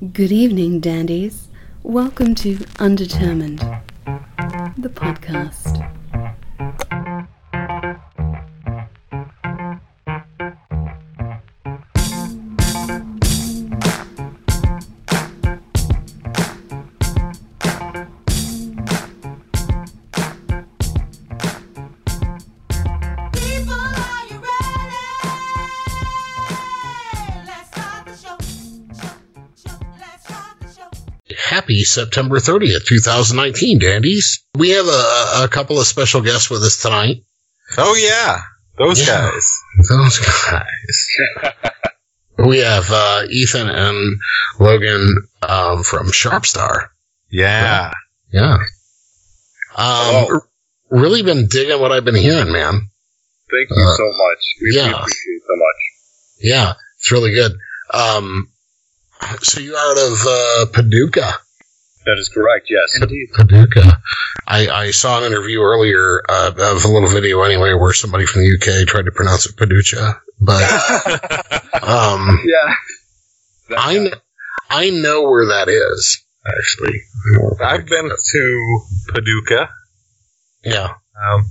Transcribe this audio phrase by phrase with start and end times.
[0.00, 1.48] Good evening, dandies.
[1.82, 3.58] Welcome to Undetermined,
[4.78, 5.99] the podcast.
[31.84, 34.44] September 30th, 2019, dandies.
[34.56, 37.24] We have a, a couple of special guests with us tonight.
[37.78, 38.40] Oh yeah,
[38.78, 39.30] those Yeah.
[39.30, 39.46] guys.
[39.88, 41.06] Those guys.
[42.38, 44.18] we have uh, Ethan and
[44.58, 46.88] Logan um, from Sharpstar.
[47.30, 47.92] Yeah.
[48.32, 48.58] Yeah.
[49.76, 50.42] Um, r-
[50.90, 52.72] really been digging what I've been hearing, man.
[52.72, 54.38] Thank you Uh, so much.
[54.62, 54.90] We, yeah.
[54.90, 55.76] appreciate it so much.
[56.42, 57.52] Yeah, it's really good.
[57.92, 58.50] Um,
[59.42, 61.34] so you're out of uh, Paducah.
[62.10, 62.66] That is correct.
[62.68, 62.98] Yes.
[63.36, 64.02] Paducah.
[64.48, 68.42] I, I saw an interview earlier uh, of a little video anyway where somebody from
[68.42, 70.62] the UK tried to pronounce it Paducah, but
[71.84, 72.74] um, Yeah.
[73.78, 74.20] I kn-
[74.68, 77.00] I know where that is actually.
[77.26, 78.80] Know I've been to
[79.14, 79.68] Paducah.
[80.64, 80.94] Yeah.
[81.24, 81.44] Um,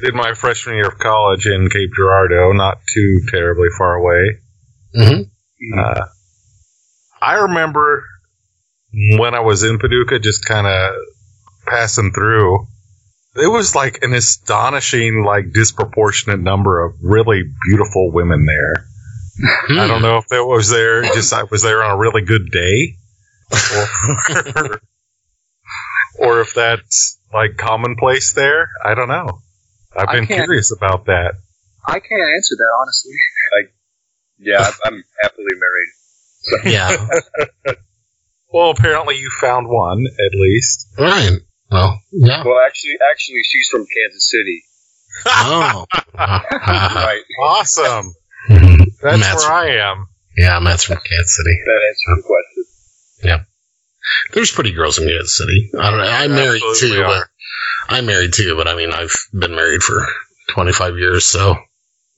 [0.00, 4.38] did my freshman year of college in Cape Girardeau, not too terribly far away.
[4.94, 5.22] hmm
[5.76, 6.04] Uh,
[7.20, 8.04] I remember
[8.92, 10.94] when I was in Paducah, just kind of
[11.66, 12.66] passing through.
[13.36, 18.86] It was like an astonishing, like disproportionate number of really beautiful women there.
[19.68, 19.78] Hmm.
[19.78, 22.50] I don't know if it was there just I was there on a really good
[22.50, 22.96] day,
[23.52, 24.80] or,
[26.18, 28.70] or if that's like commonplace there.
[28.82, 29.40] I don't know.
[29.94, 31.34] I've been curious about that.
[31.86, 33.12] I can't answer that honestly.
[34.38, 34.62] Yeah.
[34.62, 35.92] I'm- I'm happily married.
[36.72, 37.74] Yeah.
[38.52, 40.88] Well, apparently you found one at least.
[40.98, 41.38] Right.
[41.70, 42.00] Well.
[42.12, 42.44] Yeah.
[42.44, 44.62] Well, actually, actually, she's from Kansas City.
[45.26, 45.84] Oh.
[46.18, 47.22] Right.
[47.42, 48.12] Awesome.
[48.48, 50.06] That's Matt's- where I am.
[50.36, 51.58] Yeah, Matt's from Kansas City.
[51.64, 52.64] That answers the question.
[53.24, 53.44] Yeah.
[54.34, 55.70] There's pretty girls in Kansas City.
[55.78, 56.06] I don't know.
[56.06, 57.04] I'm married Absolutely too.
[57.04, 57.08] are.
[57.88, 60.06] But I'm married too, but I mean, I've been married for
[60.50, 61.56] 25 years, so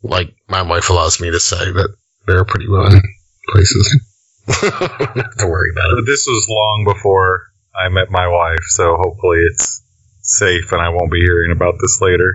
[0.03, 1.95] like my wife allows me to say that
[2.27, 3.01] there are pretty women
[3.49, 4.01] places.
[4.63, 6.07] don't to worry about But it.
[6.07, 9.83] this was long before I met my wife, so hopefully it's
[10.23, 12.33] safe and I won't be hearing about this later.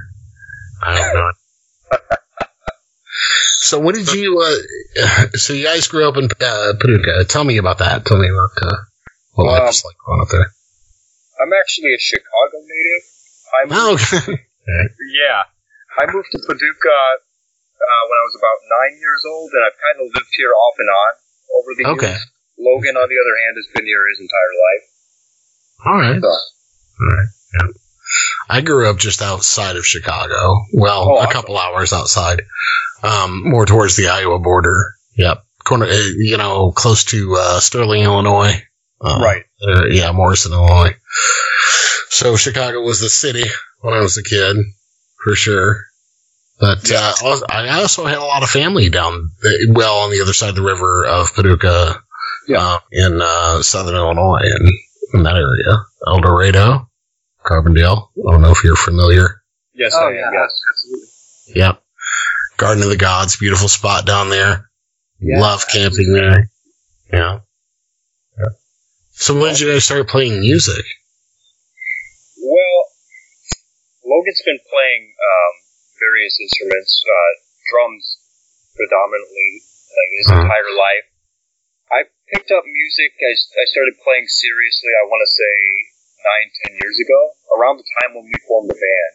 [0.82, 1.32] I don't know.
[3.60, 4.40] so, what did you?
[4.40, 7.26] Uh, so, you guys grew up in uh, Paducah.
[7.26, 8.06] Tell me about that.
[8.06, 8.78] Tell me about uh,
[9.34, 10.52] what Um, life's like growing up there.
[11.42, 13.04] I'm actually a Chicago native.
[13.54, 14.38] I Oh, okay.
[15.18, 15.44] yeah.
[16.00, 19.98] I moved to Paducah uh, when I was about nine years old, and I've kind
[20.08, 21.12] of lived here off and on
[21.54, 22.08] over the Okay.
[22.12, 22.26] years.
[22.60, 24.86] Logan, on the other hand, has been here his entire life.
[25.86, 26.22] All right.
[26.22, 27.28] So, All right.
[27.56, 27.68] Yeah.
[28.50, 30.62] I grew up just outside of Chicago.
[30.74, 31.32] Well, Oh, a awesome.
[31.32, 32.44] couple hours outside,
[33.04, 34.96] um, more towards the Iowa border.
[35.18, 35.44] Yep.
[35.66, 38.62] Corner, uh, you know, close to uh, Sterling, Illinois.
[39.02, 39.44] Uh, right.
[39.66, 40.94] Uh, yeah, Morrison, Illinois.
[42.10, 43.44] So Chicago was the city
[43.82, 44.58] when I was a kid,
[45.24, 45.82] for sure.
[46.64, 47.14] But uh,
[47.50, 49.32] I also had a lot of family down,
[49.68, 52.02] well, on the other side of the river of Paducah,
[52.48, 52.58] Yeah.
[52.76, 54.70] uh, in uh, southern Illinois, and
[55.14, 56.90] in that area, Eldorado,
[57.46, 58.08] Carbondale.
[58.18, 59.42] I don't know if you're familiar.
[59.74, 60.14] Yes, oh I am.
[60.16, 60.62] yeah, Yes.
[60.72, 61.60] absolutely.
[61.62, 61.84] Yep.
[62.56, 64.70] Garden of the Gods, beautiful spot down there.
[65.20, 66.50] Yeah, Love camping there.
[67.12, 67.40] Yeah.
[69.12, 70.84] So when did you guys start playing music?
[72.42, 72.84] Well,
[74.06, 75.54] Logan's been playing um,
[76.04, 77.32] various instruments, uh,
[77.72, 78.04] drums
[78.76, 79.50] predominantly,
[79.98, 80.44] like his Uh-huh.
[80.44, 81.08] entire life.
[81.94, 82.00] I
[82.34, 83.12] picked up music.
[83.22, 84.92] I, I started playing seriously.
[85.00, 85.56] I want to say
[86.26, 87.20] nine, ten years ago,
[87.56, 89.14] around the time when we formed the band,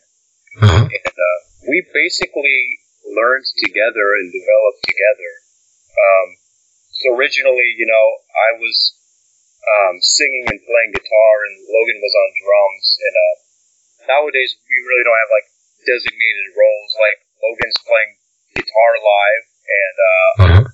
[0.62, 0.84] Uh-huh.
[0.86, 2.78] and uh, we basically
[3.08, 5.32] learned together and developed together.
[5.98, 6.28] Um,
[6.92, 8.76] so originally, you know, I was
[9.64, 12.86] um, singing and playing guitar, and Logan was on drums.
[13.02, 13.34] And uh,
[14.12, 15.48] nowadays, we really don't have like
[15.88, 16.90] designated roles.
[17.00, 18.12] Like Logan's playing
[18.60, 20.64] guitar live, and uh, Uh-huh.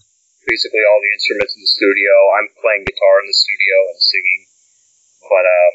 [0.50, 2.12] basically all the instruments in the studio.
[2.42, 4.42] I'm playing guitar in the studio and singing.
[5.30, 5.72] But um,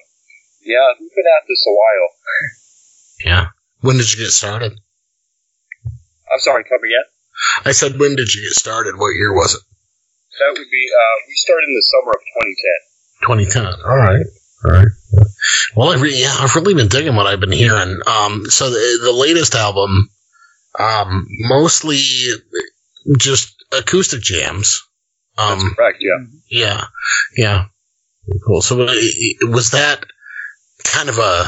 [0.67, 2.09] yeah, we've been at this a while.
[3.23, 3.45] Yeah.
[3.81, 4.75] When did you get started?
[6.31, 7.07] I'm sorry, come again.
[7.65, 8.95] I said, when did you get started?
[8.99, 9.63] What year was it?
[10.39, 12.21] That would be uh, we started in the summer of
[13.23, 13.49] 2010.
[13.49, 13.87] 2010.
[13.87, 14.25] All right.
[15.75, 17.99] Well, I've re- yeah, I've really been digging what I've been hearing.
[18.05, 20.09] Um, so the, the latest album,
[20.77, 22.01] um, mostly
[23.17, 24.81] just acoustic jams.
[25.37, 25.97] Um, That's correct.
[26.01, 26.25] Yeah.
[26.49, 26.85] Yeah,
[27.37, 27.65] yeah,
[28.45, 28.61] cool.
[28.61, 28.93] So uh,
[29.43, 30.03] was that
[30.83, 31.45] kind of a,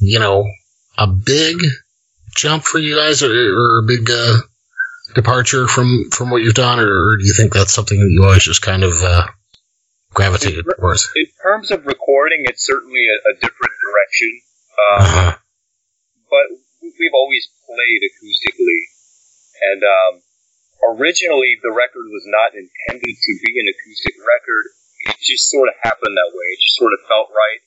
[0.00, 0.46] you know,
[0.98, 1.56] a big
[2.34, 4.38] jump for you guys, or, or a big uh,
[5.14, 8.24] departure from from what you've done, or, or do you think that's something that you
[8.24, 9.26] always just kind of uh,
[10.14, 11.08] gravitated towards?
[11.16, 14.30] In terms of recording, it's certainly a, a different direction.
[14.80, 15.32] Um, Uh-huh.
[16.30, 16.46] but
[16.82, 18.80] we've always played acoustically.
[19.60, 20.12] And um,
[20.96, 24.64] originally, the record was not intended to be an acoustic record.
[25.10, 26.46] It just sort of happened that way.
[26.56, 27.60] It just sort of felt right.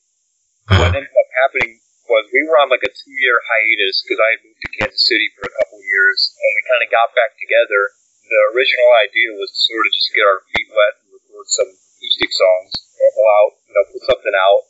[0.74, 0.98] What Uh-huh.
[0.98, 1.72] ended up happening
[2.10, 5.28] was we were on like a two-year hiatus because I had moved to Kansas City
[5.38, 7.82] for a couple years, and we kind of got back together.
[8.28, 11.72] The original idea was to sort of just get our feet wet and record some
[12.04, 12.70] acoustic songs,
[13.00, 14.62] sample out, you know, put something out,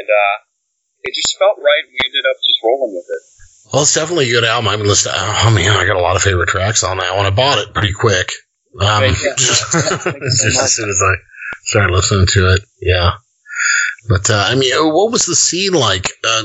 [0.00, 0.36] and uh,
[1.04, 1.84] it just felt right.
[1.92, 3.22] We ended up just rolling with it.
[3.72, 4.68] Well, it's definitely a good album.
[4.68, 7.26] I mean, listen, oh man, I got a lot of favorite tracks on that one.
[7.26, 8.32] I bought it pretty quick.
[8.80, 9.34] Um, Thank you.
[9.38, 11.14] just, Thank you so just as soon as I
[11.64, 13.12] started listening to it, yeah.
[14.08, 16.08] But uh, I mean, uh, what was the scene like?
[16.24, 16.42] Uh,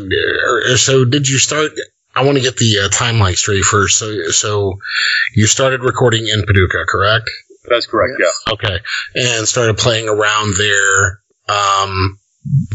[0.75, 1.71] so, did you start?
[2.15, 3.99] I want to get the uh, timeline straight first.
[3.99, 4.79] So, so
[5.35, 7.29] you started recording in Paducah, correct?
[7.69, 8.13] That's correct.
[8.19, 8.43] Yes.
[8.47, 8.53] Yeah.
[8.53, 8.77] Okay,
[9.15, 11.19] and started playing around there.
[11.47, 12.19] Um,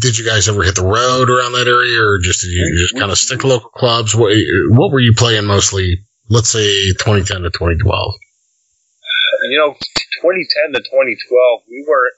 [0.00, 2.99] did you guys ever hit the road around that area, or just did you just
[2.99, 4.14] kind of stick to local clubs?
[4.14, 4.32] What,
[4.70, 6.05] what were you playing mostly?
[6.29, 8.14] Let's say 2010 to 2012.
[9.50, 9.75] You know,
[10.25, 12.08] 2010 to 2012, we were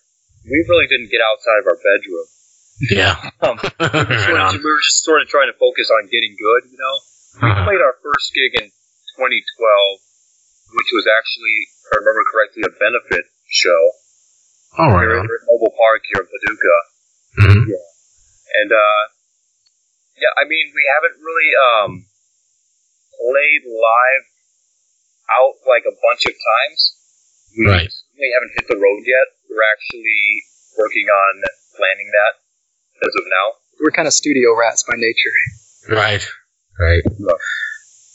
[0.46, 2.26] we really didn't get outside of our bedroom.
[2.92, 3.16] Yeah.
[3.46, 6.34] Um, we, were Right sort we were just sort of trying to focus on getting
[6.38, 6.70] good.
[6.70, 6.94] You know,
[7.42, 7.64] we Uh-huh.
[7.68, 10.00] played our first gig in 2012,
[10.72, 13.82] which was actually, if I remember correctly, a benefit show
[14.82, 15.06] All right.
[15.06, 15.26] here on.
[15.30, 16.82] at Noble Park here in Paducah.
[17.46, 17.62] Mhm.
[17.70, 19.02] And uh,
[20.18, 21.90] yeah, I mean, we haven't really um,
[23.14, 24.24] played live
[25.30, 26.80] out like a bunch of times.
[27.58, 27.92] We Right.
[28.18, 29.26] we haven't hit the road yet.
[29.48, 30.42] We're actually
[30.78, 31.34] working on
[31.76, 32.34] planning that
[33.06, 33.46] as of now.
[33.80, 35.36] We're kind of studio rats by nature.
[35.94, 36.24] Right.
[36.80, 37.02] Right.
[37.04, 37.36] Yeah.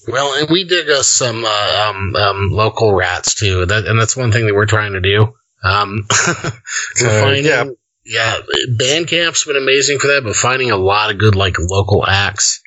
[0.08, 3.66] Well, and we dig us some uh, um, um, local rats too.
[3.66, 5.34] That and that's one thing that we're trying to do.
[5.64, 7.66] Um, so Uh, finding, yeah.
[8.04, 8.38] yeah,
[8.70, 12.62] Bandcamp's been amazing for that, but finding a lot of good like local acts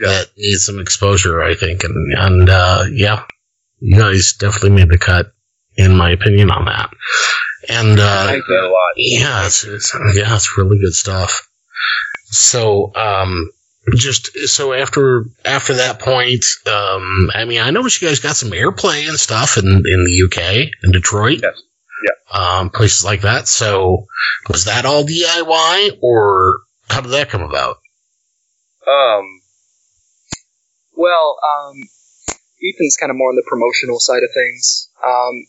[0.00, 0.08] Yeah.
[0.08, 3.24] that need some exposure, I think, and and uh, yeah,
[3.80, 5.32] you guys definitely made the cut,
[5.76, 6.90] in my opinion, on that.
[7.68, 8.92] And uh, I like that a lot.
[8.96, 11.48] yeah, it's, it's yeah, it's really good stuff.
[12.26, 13.50] So, um,
[13.94, 18.50] just so after after that point, um, I mean, I noticed you guys got some
[18.50, 21.62] airplay and stuff in in the UK in Detroit, Yes.
[22.32, 23.46] um, places like that.
[23.48, 24.06] So,
[24.48, 27.78] was that all DIY, or how did that come about?
[28.88, 29.40] Um,
[30.94, 31.76] Well, um,
[32.62, 34.88] Ethan's kind of more on the promotional side of things.
[35.04, 35.46] Um,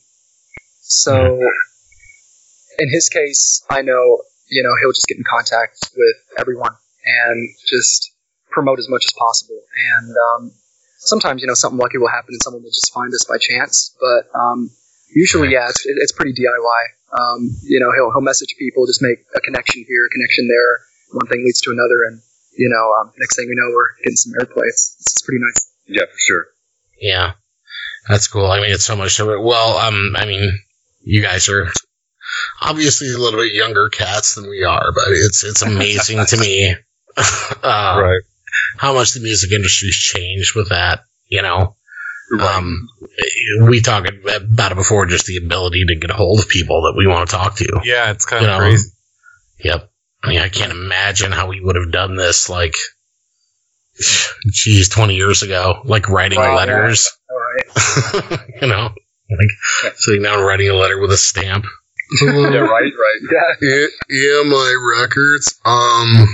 [0.82, 1.40] so,
[2.80, 6.76] in his case, I know, you know, he'll just get in contact with everyone
[7.06, 8.12] and just
[8.58, 9.62] promote as much as possible.
[9.94, 10.52] And um,
[10.98, 13.94] sometimes, you know, something lucky will happen and someone will just find us by chance.
[14.02, 14.72] But um,
[15.14, 16.82] usually, yeah, it's, it's pretty DIY.
[17.14, 20.82] Um, you know, he'll, he'll message people, just make a connection here, a connection there.
[21.14, 22.20] One thing leads to another, and
[22.58, 24.68] you know, um, next thing we know, we're getting some airplay.
[24.68, 25.72] It's, it's pretty nice.
[25.88, 26.46] yeah, for sure.
[27.00, 27.32] Yeah,
[28.10, 28.52] that's cool.
[28.52, 29.16] I mean, it's so much.
[29.16, 30.60] So, well, um, I mean,
[31.02, 31.72] you guys are
[32.62, 36.76] obviously a little bit younger cats than we are, but it's it's amazing to me
[37.64, 38.22] uh, right.
[38.78, 41.02] How much the music industry's changed with that.
[41.28, 41.76] You know,
[42.32, 42.56] Right.
[42.58, 42.88] um,
[43.68, 46.96] we talked about it before, just the ability to get a hold of people that
[46.98, 47.82] we want to talk to.
[47.84, 48.90] Yeah, it's kind You of know, crazy.
[49.64, 49.90] Yep.
[50.24, 52.74] I mean, I can't imagine how we would have done this like,
[54.52, 57.10] geez, 20 years ago, like writing Right, letters.
[57.30, 58.40] All right.
[58.62, 58.90] you know,
[59.30, 59.50] like
[59.96, 61.66] sitting down writing a letter with a stamp.
[62.22, 63.22] yeah, right, right.
[63.32, 63.56] Yeah.
[63.62, 65.60] yeah, yeah, my records.
[65.66, 66.28] Um,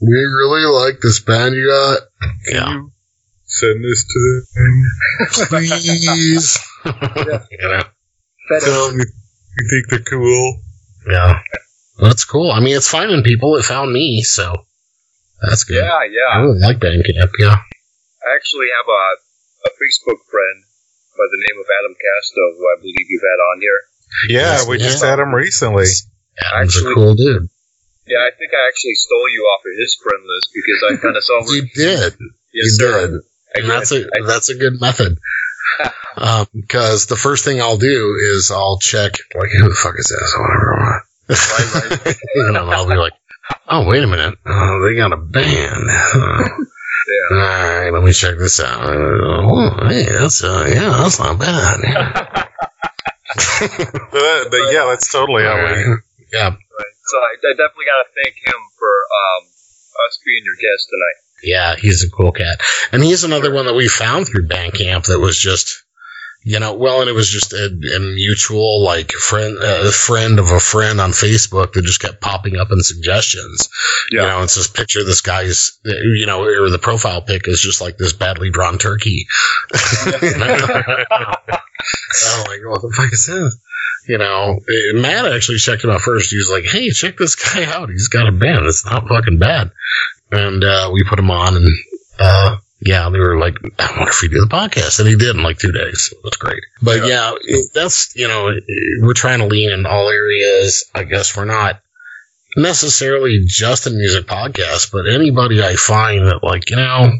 [0.00, 2.00] we really like this band you got.
[2.48, 2.82] Yeah,
[3.44, 4.84] Send this to them.
[5.48, 6.58] please.
[6.84, 7.82] you know,
[8.50, 8.64] FedEx.
[8.64, 10.60] Tell them you, you think they're cool.
[11.10, 11.40] yeah,
[12.00, 12.50] that's cool.
[12.50, 13.56] I mean, it's finding people.
[13.56, 14.54] It found me, so
[15.42, 15.76] that's good.
[15.84, 16.34] Yeah, yeah.
[16.34, 17.32] I really like Bandcamp.
[17.38, 17.56] Yeah.
[17.56, 19.04] I actually have a,
[19.66, 20.64] a Facebook friend
[21.16, 23.80] by the name of Adam Casto, who I believe you've had on here.
[24.28, 25.86] Yeah, Yes, we just had him recently.
[26.52, 27.48] Adam's a cool dude.
[28.06, 31.16] Yeah, I think I actually stole you off of his friend list because I kind
[31.16, 32.12] of saw where You did.
[32.52, 33.06] Yes, you sir.
[33.08, 33.20] did.
[33.56, 35.18] I And that's a I- that's a good method.
[36.52, 40.34] Because the first thing I'll do is I'll check like who the fuck is this?
[40.38, 41.02] Whatever.
[41.28, 42.16] Right, right.
[42.36, 43.12] you know, and I'll be like,
[43.68, 45.84] oh wait a minute, oh, they got a band.
[45.90, 46.44] Oh,
[47.08, 47.36] yeah.
[47.36, 48.80] All right, let me check this out.
[48.88, 51.80] Oh, hey, that's uh, yeah, that's not bad.
[51.82, 52.46] Yeah.
[53.60, 55.96] But, but yeah, that's totally how we.
[56.32, 56.56] yeah, Right.
[57.06, 59.42] So I, I definitely got to thank him for um,
[60.06, 61.18] us being your guest tonight.
[61.42, 62.60] yeah, he's a cool cat,
[62.92, 65.82] and he's another one that we found through Bandcamp that was just.
[66.48, 70.52] You know, well, and it was just a, a mutual, like, friend, a friend of
[70.52, 73.68] a friend on Facebook that just kept popping up in suggestions.
[74.12, 77.60] You know, it's this picture of this guy's, you know, or the profile pic is
[77.60, 79.26] just like this badly drawn turkey.
[82.28, 83.56] Oh my god, what the fuck is this?
[84.08, 84.60] You know,
[84.94, 86.30] Matt actually checked him out first.
[86.30, 87.88] He was like, "Hey, check this guy out.
[87.90, 88.66] He's got a band.
[88.66, 89.70] It's not fucking bad."
[90.32, 91.68] And uh, we put him on, and
[92.18, 95.34] uh, yeah, they were like, "I wonder if he do the podcast," and he did
[95.36, 96.08] in like two days.
[96.10, 96.62] So that's great.
[96.82, 98.50] But yeah, it- that's you know,
[99.02, 100.84] we're trying to lean in all areas.
[100.94, 101.80] I guess we're not
[102.56, 107.12] necessarily just a music podcast, but anybody I find that like you know,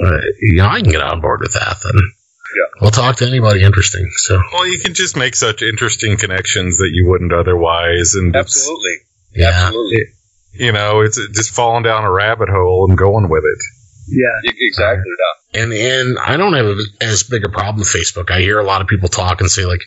[0.00, 1.76] uh, you know, I can get on board with that.
[1.82, 2.00] Then
[2.56, 2.80] Yeah.
[2.80, 4.10] we'll talk to anybody interesting.
[4.16, 8.96] So Well, you can just make such interesting connections that you wouldn't otherwise, and Absolutely.
[9.34, 10.04] yeah, Absolutely.
[10.52, 13.58] you know, it's just falling down a rabbit hole and going with it.
[14.06, 14.52] Yeah.
[14.58, 15.04] Exactly.
[15.54, 15.62] Yeah.
[15.62, 18.30] and and I don't have as big a problem with Facebook.
[18.30, 19.80] I hear a lot of people talk and say like,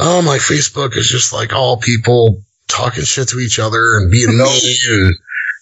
[0.00, 4.36] "Oh, my Facebook is just like all people talking shit to each other and being
[4.36, 5.14] mean," and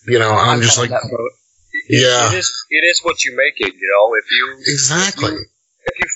[0.06, 1.02] you know, I'm just like, that.
[1.04, 2.32] It- Yeah.
[2.32, 2.50] It is.
[2.70, 3.74] It is what you make it.
[3.74, 5.46] You know, if you exactly, if you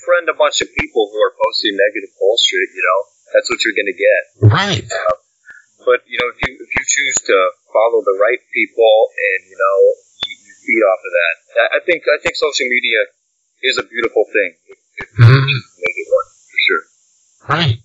[0.05, 2.99] friend a bunch of people who are posting negative bullshit, you know,
[3.33, 4.21] that's what you're going to get.
[4.53, 4.85] right,
[5.85, 7.37] But you know, if you if you choose to
[7.73, 9.77] follow the right people and you know
[10.25, 11.33] you, you feed off of that,
[11.77, 12.99] I- think I think social media
[13.63, 14.51] is a beautiful thing.
[14.65, 15.45] If, if you Mhm.
[15.81, 16.83] make it one for sure.
[17.57, 17.77] right.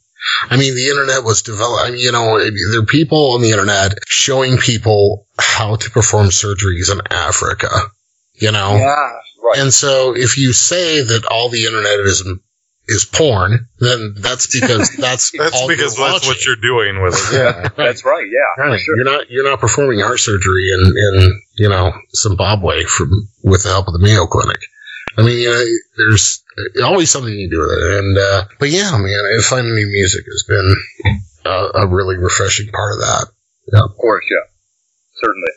[0.50, 1.88] I mean, the internet was developed.
[1.88, 6.28] I mean, you know, there are people on the internet showing people how to perform
[6.28, 7.90] surgeries in Africa.
[8.34, 9.12] You know, Yeah.
[9.50, 9.58] Right.
[9.60, 12.26] And so if you say that all the internet is
[12.86, 17.14] is porn, then that's because that's That's all because you're that's what you're doing with
[17.14, 17.34] it.
[17.34, 17.68] Yeah.
[17.76, 18.26] that's right.
[18.26, 18.64] Yeah.
[18.64, 18.80] Right.
[18.80, 18.96] Sure.
[18.96, 23.10] You're not you're not performing heart surgery in in you know Zimbabwe from
[23.44, 24.60] with the help of the Mayo Clinic.
[25.18, 25.64] I mean, you know,
[25.96, 26.42] there's
[26.82, 27.98] always something you can do with it.
[27.98, 30.76] And uh, but yeah, man, finding new music has been
[31.44, 33.26] a, a really refreshing part of that.
[33.72, 34.24] Of course.
[34.30, 34.46] Yeah.
[35.22, 35.52] Certainly.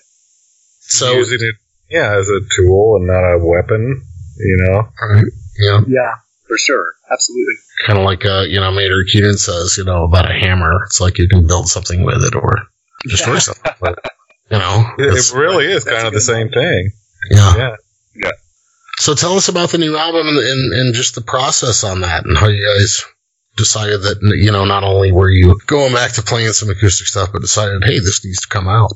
[0.81, 1.55] So using it,
[1.93, 4.01] yeah, as a tool and not a weapon.
[4.37, 4.89] You know.
[5.01, 5.25] right,
[5.59, 6.11] yeah, Yeah.
[6.47, 6.93] For sure.
[7.11, 7.53] Absolutely.
[7.85, 10.83] kind of like uh, you know, Maynard Keenan says, you know, about a hammer.
[10.85, 12.67] It's like you can build something with it or
[13.03, 13.71] destroy something.
[13.79, 13.99] But
[14.51, 16.91] you know, It, really is kind of the good same thing.
[17.31, 17.75] yeah.
[18.15, 18.31] Yeah.
[18.97, 22.25] So tell us about the new album and, and, and just the process on that
[22.25, 23.03] and how you guys
[23.57, 27.29] decided that, you know, not only were you going back to playing some acoustic stuff,
[27.33, 28.91] but decided, hey, this needs to come out.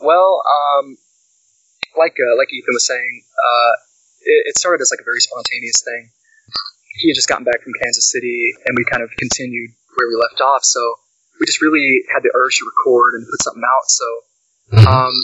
[0.00, 0.96] Well, um,
[1.98, 3.72] like uh, like Ethan was saying, uh,
[4.22, 6.12] it, it started as like a very spontaneous thing.
[7.00, 10.16] He had just gotten back from Kansas City, and we kind of continued where we
[10.16, 10.64] left off.
[10.64, 10.80] So
[11.40, 13.88] we just really had the urge to record and put something out.
[13.88, 14.06] So
[14.72, 14.86] Mhm.
[14.86, 15.14] um,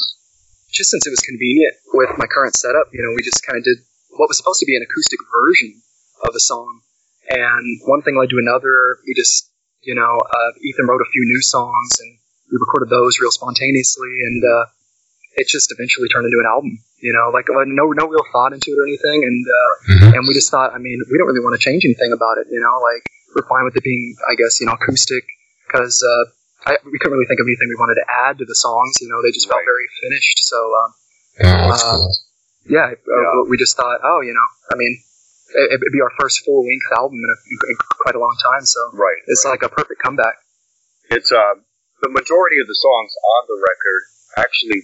[0.70, 3.64] just since it was convenient with my current setup, you know, we just kind of
[3.64, 3.78] did
[4.16, 5.82] what was supposed to be an acoustic version
[6.24, 6.80] of the song.
[7.28, 8.98] And one thing led to another.
[9.06, 9.50] We just,
[9.82, 12.18] you know, uh, Ethan wrote a few new songs and
[12.50, 14.12] we recorded those real spontaneously.
[14.26, 14.66] And uh,
[15.34, 18.52] it just eventually turned into an album, you know, like uh, no, no real thought
[18.52, 19.24] into it or anything.
[19.24, 20.08] And, uh, Mhm.
[20.16, 22.46] and we just thought, I mean, we don't really want to change anything about it,
[22.52, 25.24] you know, like we're fine with it being, I guess, you know, acoustic
[25.66, 26.24] because, uh,
[26.68, 29.00] I, we couldn't really think of anything we wanted to add to the songs.
[29.02, 30.46] You know, they just felt very finished.
[30.46, 30.90] So, um,
[31.42, 32.14] Oh, that's uh, cool.
[32.68, 33.42] yeah, uh, Yeah.
[33.48, 34.94] we just thought, oh, you know, I mean,
[35.58, 38.64] it, it'd be our first full length album in, a, in quite a long time.
[38.64, 39.16] So Right.
[39.26, 40.36] it's like a perfect comeback.
[41.10, 41.64] It's um
[42.00, 44.02] the majority of the songs on the record
[44.38, 44.82] actually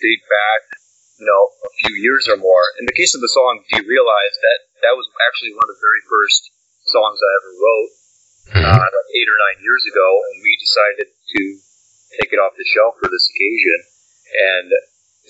[0.00, 0.62] date back,
[1.20, 2.64] you know, a few years or more.
[2.80, 5.76] In the case of the song "Do You Realize," that that was actually one of
[5.76, 6.50] the very first
[6.88, 7.90] songs I ever wrote,
[8.50, 8.64] Mhm.
[8.66, 11.42] uh, like eight or nine years ago, and we decided to
[12.18, 13.78] take it off the shelf for this occasion.
[14.32, 14.68] And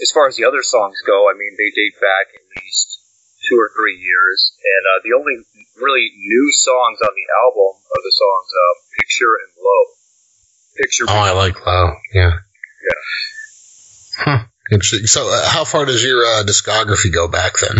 [0.00, 3.02] as far as the other songs go, I mean, they date back at least
[3.48, 4.52] two or three years.
[4.62, 5.36] And uh, the only
[5.76, 9.82] really new songs on the album are the songs uh, "Picture" and "Low."
[10.76, 11.04] Picture.
[11.08, 11.92] Oh, I like Low.
[12.14, 12.38] Yeah.
[12.80, 13.00] Yeah.
[14.16, 14.38] Huh.
[14.72, 15.06] Interesting.
[15.06, 17.76] So, uh, how far does your uh, discography go back then?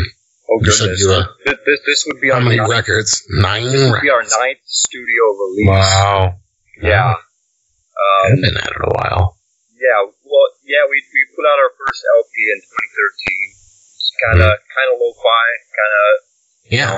[0.50, 3.22] oh You goodness, you, uh, this, this, this would be how our many ninth, records?
[3.30, 5.68] Nine this would be our ninth studio release.
[5.70, 6.34] Wow.
[6.82, 7.14] Yeah.
[7.14, 9.36] I've Um, been at it a while.
[9.78, 10.00] yeah.
[10.26, 10.82] Well, yeah.
[10.90, 13.54] We we put out our first LP in 2013.
[13.54, 15.46] It's kind of kind of lo-fi,
[15.78, 16.08] kind of
[16.72, 16.94] Yeah.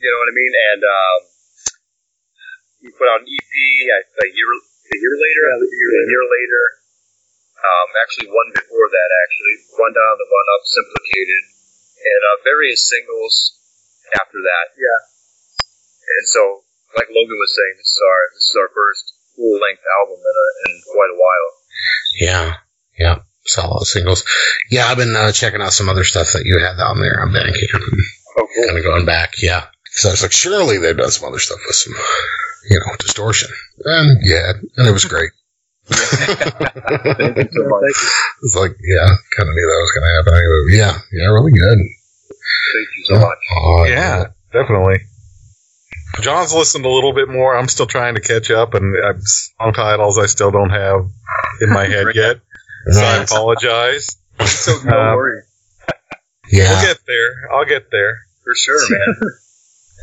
[0.00, 0.52] you know what I mean.
[0.74, 1.18] And um,
[2.82, 3.52] we put out an EP
[3.94, 4.50] a, a year
[4.90, 5.42] a year later.
[5.46, 6.62] Yeah, a year a year later.
[7.60, 11.42] Um, actually, one before that, actually, Run Down the Run Up, Simplicated,
[12.00, 13.34] and uh, various singles
[14.16, 14.66] after that.
[14.80, 15.00] Yeah.
[16.18, 16.64] And so
[16.96, 19.04] like Logan was saying, this is our this is our first
[19.36, 21.48] full length album in, a, in quite a while.
[22.18, 22.46] Yeah,
[22.98, 24.24] yeah, solo singles.
[24.70, 27.30] Yeah, I've been uh, checking out some other stuff that you had on there on
[27.30, 28.00] Bandcamp and
[28.38, 28.66] Oh, cool.
[28.66, 29.34] kind of going back.
[29.42, 31.94] Yeah, so I was like, surely they've done some other stuff with some,
[32.70, 33.50] you know, distortion.
[33.84, 35.30] And yeah, and it was great.
[35.90, 37.94] Thank you so much.
[38.42, 40.34] It's like, yeah, kind of knew that was going to happen.
[40.34, 41.78] Anyway, yeah, yeah, really good.
[41.78, 43.38] Thank you so much.
[43.56, 45.00] Oh, Yeah, definitely.
[46.22, 47.56] John's listened a little bit more.
[47.56, 51.08] I'm still trying to catch up, and I've song titles I still don't have
[51.60, 52.40] in my head yet.
[52.90, 54.16] So I apologize.
[54.46, 55.44] So no Um, worries.
[56.50, 57.50] Yeah, We'll get there.
[57.52, 58.18] I'll get there.
[58.42, 59.16] For sure, man.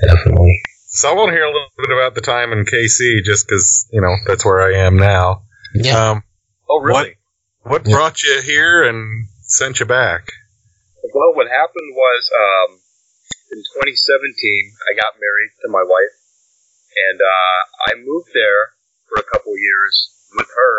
[0.15, 0.61] definitely.
[0.87, 3.87] So I want to hear a little bit about the time in KC, just because
[3.91, 5.43] you know that's where I am now.
[5.83, 6.11] Yeah.
[6.11, 6.23] Um,
[6.69, 7.15] Oh, really?
[7.63, 7.93] what Yeah.
[7.95, 10.31] brought you here and sent you back?
[11.13, 12.79] Well, what happened was um,
[13.51, 16.15] in 2017, I got married to my wife,
[17.09, 18.75] and uh, I moved there
[19.07, 20.75] for a couple years with her.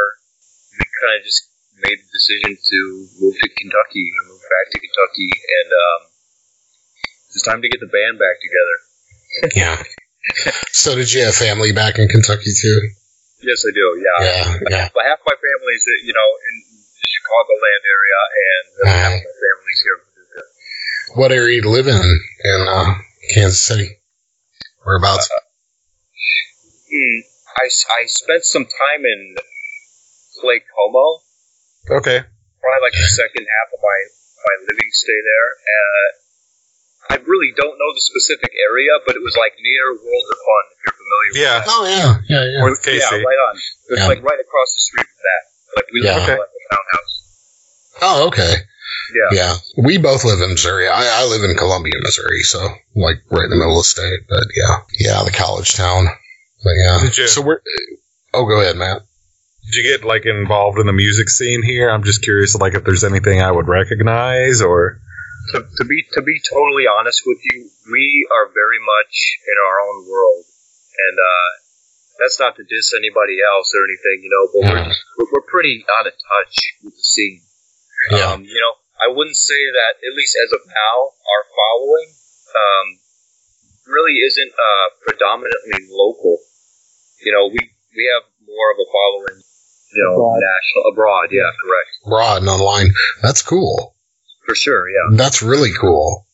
[0.76, 1.48] We kind of just
[1.80, 2.78] made the decision to
[3.24, 6.00] move to Kentucky, or move back to Kentucky, and um,
[7.32, 8.76] it's time to get the band back together.
[9.56, 9.82] Yeah.
[10.72, 12.90] So did you have family back in Kentucky too?
[13.40, 13.86] Yes, I do.
[14.02, 14.18] Yeah.
[14.24, 14.88] Yeah, yeah.
[14.94, 19.80] But half my family's, uh, you know, in the Chicagoland area, and half my family's
[19.82, 19.98] here.
[21.14, 22.02] What area you live in
[22.44, 22.94] in uh,
[23.32, 23.96] Kansas City?
[24.84, 25.30] Whereabouts?
[26.88, 27.20] Hmm.
[27.58, 29.34] I spent some time in
[30.44, 31.20] Lake Como.
[31.90, 32.20] Okay.
[32.22, 33.98] probably like the second half of my
[34.38, 35.48] my living stay there.
[35.58, 36.08] Uh,
[37.08, 40.64] I really don't know the specific area, but it was like near World of Fun.
[40.70, 40.97] If you're
[41.32, 41.64] familiar, Yeah.
[41.66, 42.64] Oh yeah, yeah, yeah.
[42.64, 42.98] With with KC.
[43.00, 43.54] yeah, right on.
[43.56, 44.06] It's Yeah.
[44.08, 45.42] like right across the street from that.
[45.76, 46.14] Like we Yeah.
[46.16, 46.40] lived in Okay.
[46.40, 47.12] like a townhouse.
[48.02, 48.54] Oh okay.
[49.14, 49.28] Yeah.
[49.32, 50.86] Yeah, we both live in Missouri.
[50.88, 52.60] I, I live in Columbia, Missouri, so
[52.94, 54.20] like right in the middle of the state.
[54.28, 56.06] But yeah, yeah, the college town.
[56.62, 56.98] But yeah.
[57.02, 57.60] Did you- So we're.
[58.34, 59.02] Oh, go ahead, Matt.
[59.64, 61.88] Did you get like involved in the music scene here?
[61.90, 65.00] I'm just curious, like if there's anything I would recognize or.
[65.52, 69.14] To, to be to be totally honest with you, we are very much
[69.48, 70.44] in our own world,
[70.98, 71.48] and uh,
[72.18, 74.44] that's not to diss anybody else or anything, you know.
[74.50, 77.40] But we're just, we're, we're pretty out of touch with the scene.
[78.10, 78.34] Yeah.
[78.34, 82.08] Um, you know, I wouldn't say that at least as of now, our following
[82.54, 82.86] um,
[83.86, 86.38] really isn't uh, predominantly local.
[87.24, 87.58] You know, we
[87.94, 89.42] we have more of a following,
[89.94, 90.40] you know, Abroad.
[90.42, 91.28] national abroad.
[91.30, 92.94] Yeah, correct, Broad and online.
[93.22, 93.94] That's cool.
[94.46, 94.88] for sure.
[94.90, 96.26] Yeah, That's really cool.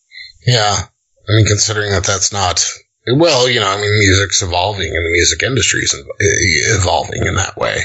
[0.46, 0.77] Yeah.
[1.27, 2.62] I mean, considering that that's not.
[3.07, 6.07] Well, you know, I mean, music's evolving and the music industry's ev-
[6.81, 7.81] evolving in that way.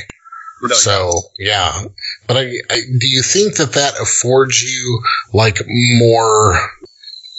[0.61, 1.83] No, so yeah,
[2.27, 5.01] but I, I, do you think that that affords you
[5.33, 6.59] like more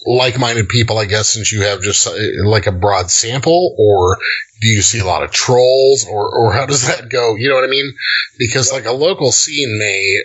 [0.06, 0.98] like-minded people?
[0.98, 2.14] I guess since you have just uh,
[2.44, 4.18] like a broad sample, or
[4.62, 7.34] do you see a lot of trolls, or or how does that go?
[7.34, 7.92] You know what I mean?
[8.38, 10.22] Because like a local scene may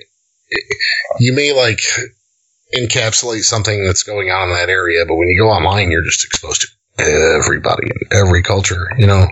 [1.19, 1.81] you may like
[2.77, 6.25] encapsulate something that's going on in that area, but when you go online, you're just
[6.25, 6.67] exposed to
[6.99, 8.87] everybody in every culture.
[8.97, 9.25] You know?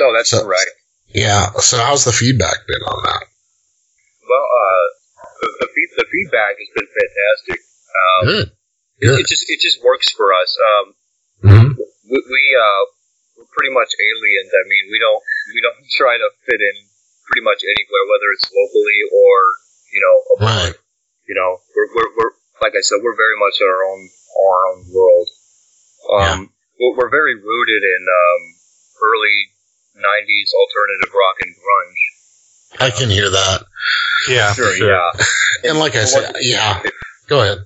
[0.00, 0.70] no, that's So- correct.
[1.12, 1.50] Yeah.
[1.58, 3.22] So how's the feedback been on that?
[4.30, 4.86] Well, uh,
[5.42, 7.58] the, the, feed, the feedback has been fantastic.
[7.90, 8.46] Um, Good.
[9.02, 9.18] it, Good.
[9.18, 10.50] it just it just works for us.
[10.62, 10.86] Um,
[11.42, 11.70] hmm
[12.06, 12.82] we, we uh,
[13.42, 14.54] we're pretty much aliens.
[14.54, 15.18] I mean, we don't
[15.50, 16.76] we don't try to fit in
[17.26, 19.34] pretty much anywhere, whether it's locally or
[19.90, 20.46] you know abroad.
[20.46, 20.76] Right.
[21.26, 24.00] You know, we're, we're we're like I said, we're very much in our own
[24.46, 25.26] our own world.
[26.06, 28.40] Um, we're, we're very rooted in um,
[29.04, 29.38] early
[29.96, 32.02] '90s alternative rock and grunge.
[32.80, 33.64] I can hear that.
[34.28, 34.90] Yeah, Sure, sure.
[34.92, 35.10] yeah.
[35.70, 36.82] And like I said, yeah.
[37.28, 37.58] Go ahead.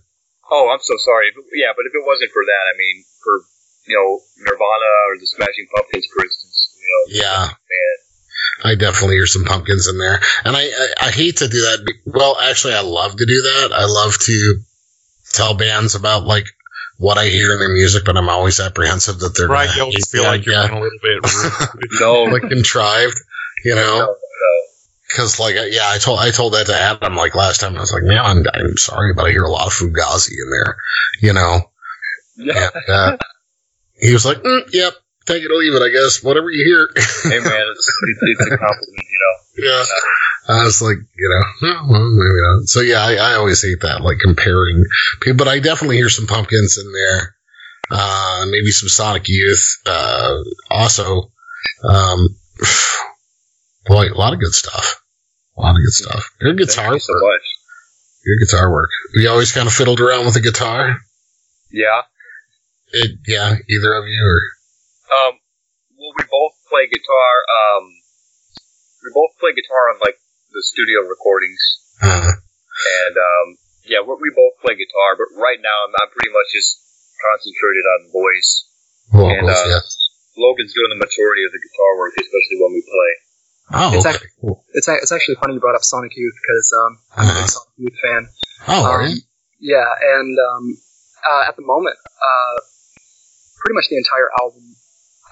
[0.50, 1.27] Oh, I'm so sorry.
[1.55, 3.33] Yeah, but if it wasn't for that, I mean, for
[3.87, 7.46] you know Nirvana or the Smashing Pumpkins, for instance, you know, Yeah.
[7.46, 10.20] man, I definitely hear some pumpkins in there.
[10.44, 11.94] And I, I, I hate to do that.
[12.07, 13.70] Well, actually, I love to do that.
[13.74, 14.61] I love to
[15.33, 16.46] tell bands about like
[16.96, 19.83] what I hear in their music, but I'm always apprehensive that they're Right, gonna you
[19.85, 20.68] always feel the like you're idea.
[20.68, 23.18] being a little bit no, like contrived,
[23.64, 23.98] you know?
[23.98, 24.16] no, no.
[25.16, 27.76] Cause like, yeah, I told, I told that to Adam like last time.
[27.76, 30.50] I was like, man, I'm, I'm sorry, but I hear a lot of Fugazi in
[30.50, 30.76] there,
[31.20, 31.61] you know?
[32.37, 32.70] Yeah.
[32.74, 33.16] And, uh,
[34.00, 34.92] he was like, mm, yep,
[35.26, 36.22] take it or leave it, I guess.
[36.22, 36.90] Whatever you hear.
[37.30, 37.92] Hey man, it's,
[38.38, 39.34] it's, a compliment, you know.
[39.56, 39.84] Yeah.
[40.46, 42.68] I was like, you know, oh, well, maybe not.
[42.68, 44.84] So yeah, I, I always hate that, like comparing
[45.20, 47.34] people, but I definitely hear some pumpkins in there.
[47.90, 49.80] Uh, maybe some Sonic Youth.
[49.87, 50.38] Uh,
[50.70, 51.30] also,
[51.84, 52.28] um,
[53.87, 55.00] boy, a lot of good stuff.
[55.56, 56.30] A lot of good stuff.
[56.40, 57.22] Good guitar Thank you so work.
[57.22, 57.42] much.
[58.26, 58.90] Good guitar work.
[59.14, 60.98] You always kind of fiddled around with a guitar.
[61.70, 62.02] Yeah.
[62.92, 64.40] It, yeah, either of you or
[65.12, 65.40] Um.
[65.94, 67.32] Well, we both play guitar.
[67.46, 67.84] Um,
[69.06, 70.18] we both play guitar on like
[70.50, 71.62] the studio recordings,
[72.02, 73.46] Uh, and um,
[73.86, 75.14] yeah, we we both play guitar.
[75.14, 76.82] But right now, I'm, I'm pretty much just
[77.22, 78.50] concentrated on voice.
[79.12, 79.82] vocals, And, uh, yeah.
[80.34, 83.12] Logan's doing the majority of the guitar work, especially when we play.
[83.70, 84.18] Oh, it's okay.
[84.18, 87.38] actually- It's it's actually funny you brought up Sonic Youth because um, I'm a Uh-huh.
[87.38, 88.22] big Sonic Youth fan.
[88.66, 89.22] Oh, Um, you?
[89.62, 89.86] Yeah,
[90.18, 90.64] and um,
[91.22, 92.56] uh, at the moment, uh,
[93.62, 94.74] pretty much the entire album,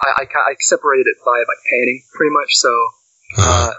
[0.03, 2.51] I, I, I separated it by like panning, pretty much.
[2.59, 2.71] So,
[3.39, 3.71] Uh, uh,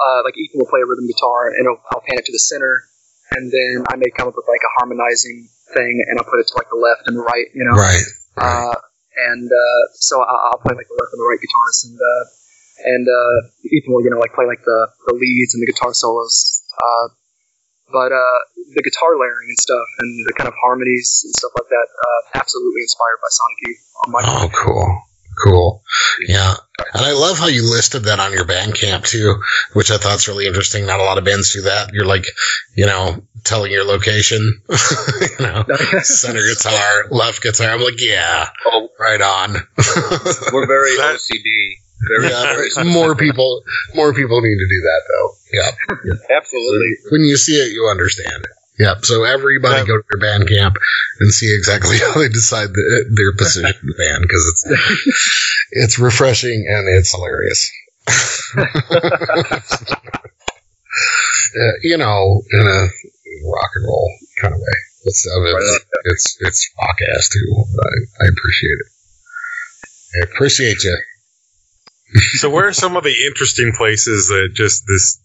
[0.00, 2.84] uh, like Ethan will play a rhythm guitar, and I'll pan it to the center,
[3.32, 6.46] and then I may come up with like a harmonizing thing, and I'll put it
[6.52, 7.74] to like the left and the right, you know.
[7.74, 8.04] right.
[8.38, 8.70] Right.
[8.70, 8.78] Uh,
[9.32, 12.24] and uh, so I- I'll play like the left and the right guitars, and uh,
[12.94, 14.78] and uh, Ethan will you know like play like the,
[15.10, 16.62] the leads and the guitar solos.
[16.78, 17.06] Uh,
[17.92, 18.38] but uh,
[18.78, 22.38] the guitar layering and stuff, and the kind of harmonies and stuff like that, uh,
[22.38, 24.86] absolutely inspired by Sonic Youth on my Oh, cool.
[25.42, 25.82] Cool.
[26.26, 26.54] Yeah.
[26.94, 29.36] And I love how you listed that on your Bandcamp too,
[29.74, 30.86] which I thought's really interesting.
[30.86, 31.92] Not a lot of bands do that.
[31.92, 32.26] You're like,
[32.74, 35.64] you know, telling your location, you know,
[36.02, 37.70] center guitar, left guitar.
[37.70, 39.50] I'm like, yeah, Oh, right on.
[40.52, 41.76] we're very OCD.
[42.08, 43.62] Very, yeah, very more people,
[43.94, 45.30] more people need to do that though.
[45.52, 46.36] Yeah.
[46.36, 46.88] Absolutely.
[47.10, 48.50] When you see it, you understand it.
[48.80, 49.04] Yep.
[49.04, 49.86] So everybody Yeah.
[49.86, 50.74] go to their Bandcamp
[51.20, 54.64] and see exactly how they decide the, their position in the band because it's
[55.72, 57.70] it's refreshing and it's hilarious.
[61.52, 62.88] Uh, you know, in a
[63.44, 64.08] rock and roll
[64.40, 64.76] kind of way.
[65.04, 67.64] It's it's, it's it's rock ass too.
[67.74, 68.86] But I, I appreciate it.
[70.14, 70.96] I appreciate you.
[72.38, 75.20] So, where are some of the interesting places that just this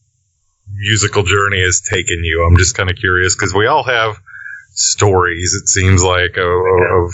[0.72, 2.46] musical journey has taken you?
[2.46, 4.20] I'm just kind of curious because we all have
[4.74, 5.54] stories.
[5.62, 7.12] It seems like of, of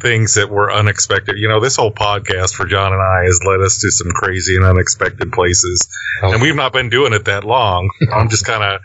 [0.00, 1.38] things that were unexpected.
[1.38, 4.56] You know, this whole podcast for John and I has led us to some crazy
[4.56, 5.88] and unexpected places,
[6.22, 6.32] oh.
[6.32, 7.90] and we've not been doing it that long.
[8.12, 8.80] I'm just kind of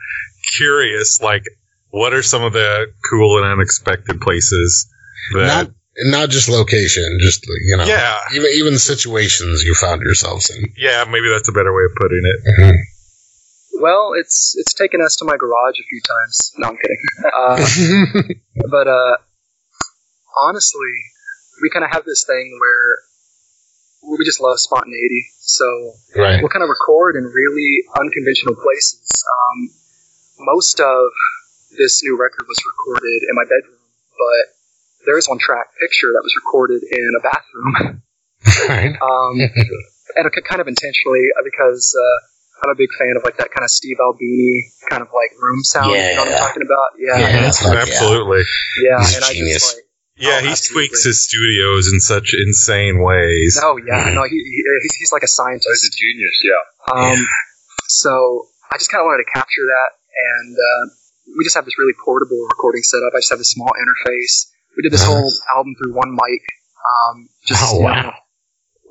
[0.58, 1.44] curious, like,
[1.90, 4.92] what are some of the cool and unexpected places
[5.34, 5.48] that?
[5.48, 10.64] Not not just location, just you know, yeah, even even situations you found yourselves in.
[10.78, 12.62] yeah, maybe that's a better way of putting it.
[12.62, 12.78] Mm-hmm.
[13.74, 16.52] Well, it's it's taken us to my garage a few times.
[16.58, 16.98] No, I'm kidding.
[17.26, 18.34] Uh,
[18.70, 19.18] but uh,
[20.38, 20.94] honestly,
[21.62, 25.28] we kind of have this thing where we just love spontaneity.
[25.40, 26.42] So right.
[26.42, 29.10] we'll kind of record in really unconventional places.
[29.28, 29.70] Um,
[30.40, 31.12] most of
[31.78, 33.80] this new record was recorded in my bedroom,
[34.18, 34.56] but
[35.06, 38.02] there's one track picture that was recorded in a bathroom.
[38.70, 38.96] Right.
[39.02, 39.36] um,
[40.16, 42.18] and kind of intentionally uh, because uh,
[42.64, 45.64] I'm a big fan of like that kind of Steve Albini kind of like room
[45.64, 45.92] sound.
[45.92, 46.40] You know what I'm Yeah.
[46.48, 46.90] talking about?
[47.00, 47.76] Yeah, Yeah, and it's, Fuck.
[47.76, 48.44] Absolutely.
[48.84, 49.00] yeah.
[49.00, 49.64] He's and I genius.
[49.64, 49.86] just like,
[50.20, 50.88] Yeah, Oh, he absolutely.
[50.92, 53.56] tweaks his studios in such insane ways.
[53.64, 55.64] oh yeah, no, he, he he's, he's like a scientist.
[55.72, 55.96] He's scientist.
[55.96, 56.64] a genius, yeah.
[56.92, 57.20] Um,
[57.88, 58.12] so
[58.72, 59.90] I just kind of wanted to capture that,
[60.36, 60.84] and uh,
[61.38, 63.14] we just have this really portable recording setup.
[63.16, 64.52] I just have a small interface.
[64.76, 65.16] We did this Uh-huh.
[65.24, 66.44] whole album through one mic,
[66.84, 68.14] um, just Oh, you know, wow.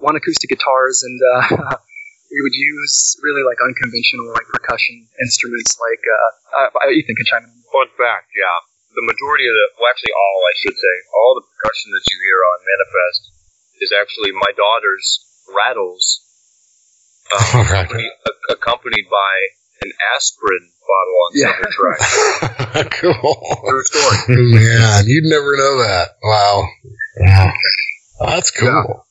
[0.00, 1.76] one acoustic guitars, and uh,
[2.28, 5.76] we would use really like unconventional like percussion instruments.
[5.80, 7.56] Like uh, uh, Ethan can chime in.
[7.72, 8.52] Fun fact, yeah.
[8.96, 12.16] The majority of the, well, actually all, I should say, all the percussion that you
[12.18, 13.22] hear on Manifest
[13.84, 15.06] is actually my daughter's
[15.54, 16.24] rattles,
[17.32, 17.38] um,
[17.68, 17.84] Right.
[17.84, 19.34] accompanied, ac- accompanied by
[19.84, 21.52] an aspirin bottle on Yeah.
[21.52, 22.90] soundtrack.
[22.98, 23.62] cool.
[23.68, 24.16] True story.
[24.56, 26.16] Man, you'd never know that.
[26.24, 26.66] Wow.
[27.20, 27.52] Wow.
[28.20, 29.06] That's cool.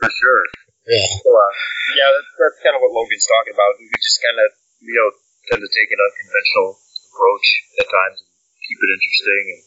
[0.00, 0.44] For sure.
[0.88, 1.08] Yeah.
[1.20, 1.52] So, uh,
[1.94, 3.76] yeah, that's, that's kind of what Logan's talking about.
[3.76, 4.48] We just kind of,
[4.80, 5.08] you know,
[5.52, 6.68] tend to take an unconventional
[7.12, 7.46] approach
[7.80, 8.30] at times and
[8.64, 9.42] keep it interesting.
[9.52, 9.62] And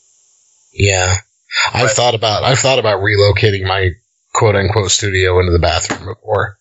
[0.73, 1.09] Yeah.
[1.73, 3.91] I've thought about I've thought about relocating my
[4.33, 6.57] quote unquote studio into the bathroom before.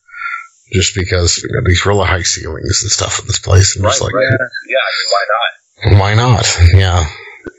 [0.73, 3.77] Just because you know, these really high ceilings and stuff in this place.
[3.77, 6.01] I'm just like yeah, I mean, why not?
[6.01, 6.59] why not?
[6.75, 7.05] Yeah.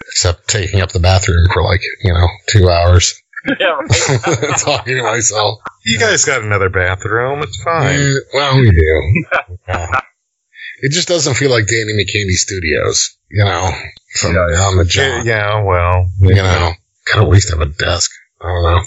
[0.08, 3.22] Except taking up the bathroom for like, you know, two hours.
[3.60, 4.58] Yeah, right.
[4.58, 5.60] talking to myself.
[5.86, 7.42] You guys got another bathroom.
[7.44, 7.96] It's fine.
[8.00, 9.26] Eh, well, we do.
[9.68, 10.00] Yeah.
[10.84, 13.70] It just doesn't feel like Danny McCaney Studios, you know.
[14.14, 14.62] So Yeah, yeah.
[14.62, 16.74] on the job, yeah, well, you know,
[17.06, 18.12] kind of waste of a desk.
[18.42, 18.82] I don't know.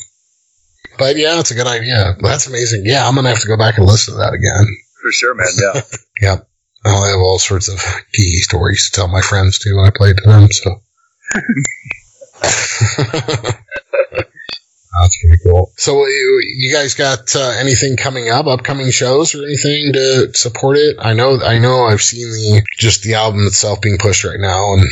[0.99, 2.17] But yeah, it's a good idea.
[2.21, 2.83] That's amazing.
[2.85, 4.77] Yeah, I'm gonna have to go back and listen to that again.
[5.03, 5.49] For sure, man.
[5.57, 5.83] Yeah.
[6.23, 6.49] Yep.
[6.87, 10.11] I'll have all sorts of geeky stories to tell my friends too when I play
[10.11, 10.49] it to them.
[10.53, 10.81] So
[15.03, 15.73] that's pretty cool.
[15.77, 18.47] So you, you guys got uh, anything coming up?
[18.47, 20.97] Upcoming shows or anything to support it?
[21.01, 21.41] I know.
[21.43, 21.85] I know.
[21.85, 24.85] I've seen the just the album itself being pushed right now, and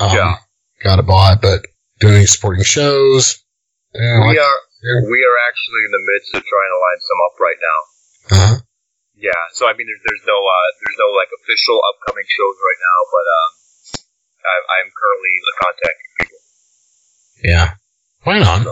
[0.00, 0.34] um, Yeah.
[0.82, 1.42] got it bought.
[1.42, 1.66] But
[2.00, 3.42] doing any supporting shows?
[3.94, 5.00] Yeah, we like- are yeah.
[5.10, 7.78] we are actually in the midst of trying to line some up right now.
[8.30, 8.56] Uh-huh.
[9.20, 12.80] Yeah, so I mean, there's, there's no uh, there's no like official upcoming shows right
[12.80, 13.50] now, but um,
[14.40, 16.40] I, I'm currently contacting people.
[17.44, 17.68] Yeah.
[18.24, 18.64] Right on.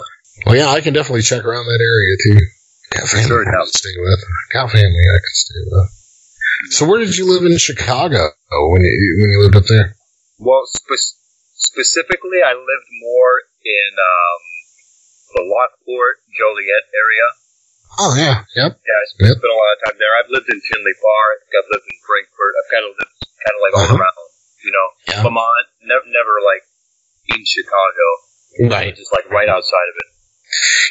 [0.47, 2.39] Well, yeah, I can definitely check around that area too.
[2.95, 4.21] Got family Sure, I can stay with.
[4.53, 5.89] Got family I can stay with.
[6.73, 8.33] So where did you live in Chicago
[8.73, 9.95] when you when you lived up there?
[10.39, 11.19] Well, spe-
[11.55, 14.41] specifically, I lived more in um,
[15.37, 17.27] the Lockport, Joliet area.
[17.99, 18.79] Oh yeah, yep.
[18.79, 19.37] Yeah, I spent, Yep.
[19.43, 20.13] spent a lot of time there.
[20.19, 22.53] I've lived in Tinley think I've lived in Frankfort.
[22.59, 23.99] I've kind of lived kind of like all Uh-huh.
[24.03, 24.29] around,
[24.65, 24.87] you know.
[25.11, 25.23] Yeah.
[25.27, 26.65] Vermont, never, never like
[27.35, 28.07] in Chicago,
[28.71, 28.95] Right.
[28.95, 30.08] just like right outside of it.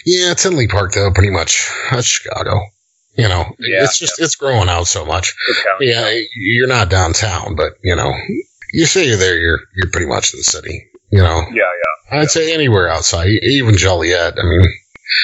[0.05, 1.69] Yeah, it's Tinley Park though, pretty much.
[1.91, 2.61] That's Chicago.
[3.17, 5.35] You know, Yeah, it's just it's growing out so much.
[5.79, 8.13] Yeah, you're not downtown, but you know,
[8.71, 10.87] you say you're there, you're you're pretty much in the city.
[11.11, 11.63] You know, yeah,
[12.11, 12.19] yeah.
[12.19, 14.37] I'd say anywhere outside, even Joliet.
[14.37, 14.61] I mean,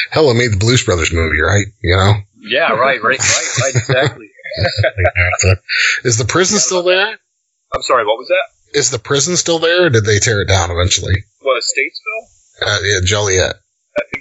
[0.10, 1.68] hell, it made the Blues Brothers movie, right?
[1.82, 4.30] You know, Yeah, right, right, right, right, exactly.
[6.04, 7.18] is the prison still there?
[7.74, 8.78] I'm sorry, what was that?
[8.80, 11.14] Is the prison still there, or did they tear it down eventually?
[11.42, 12.68] What, Stateville?
[12.68, 13.56] Uh, yeah, Joliet.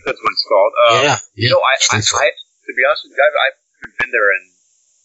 [0.03, 0.73] I think that's what it's called.
[0.75, 1.53] Uh, yeah, You yeah.
[1.55, 3.47] know, I, I, I, to be honest with you, I've, I
[3.87, 4.43] haven't been there in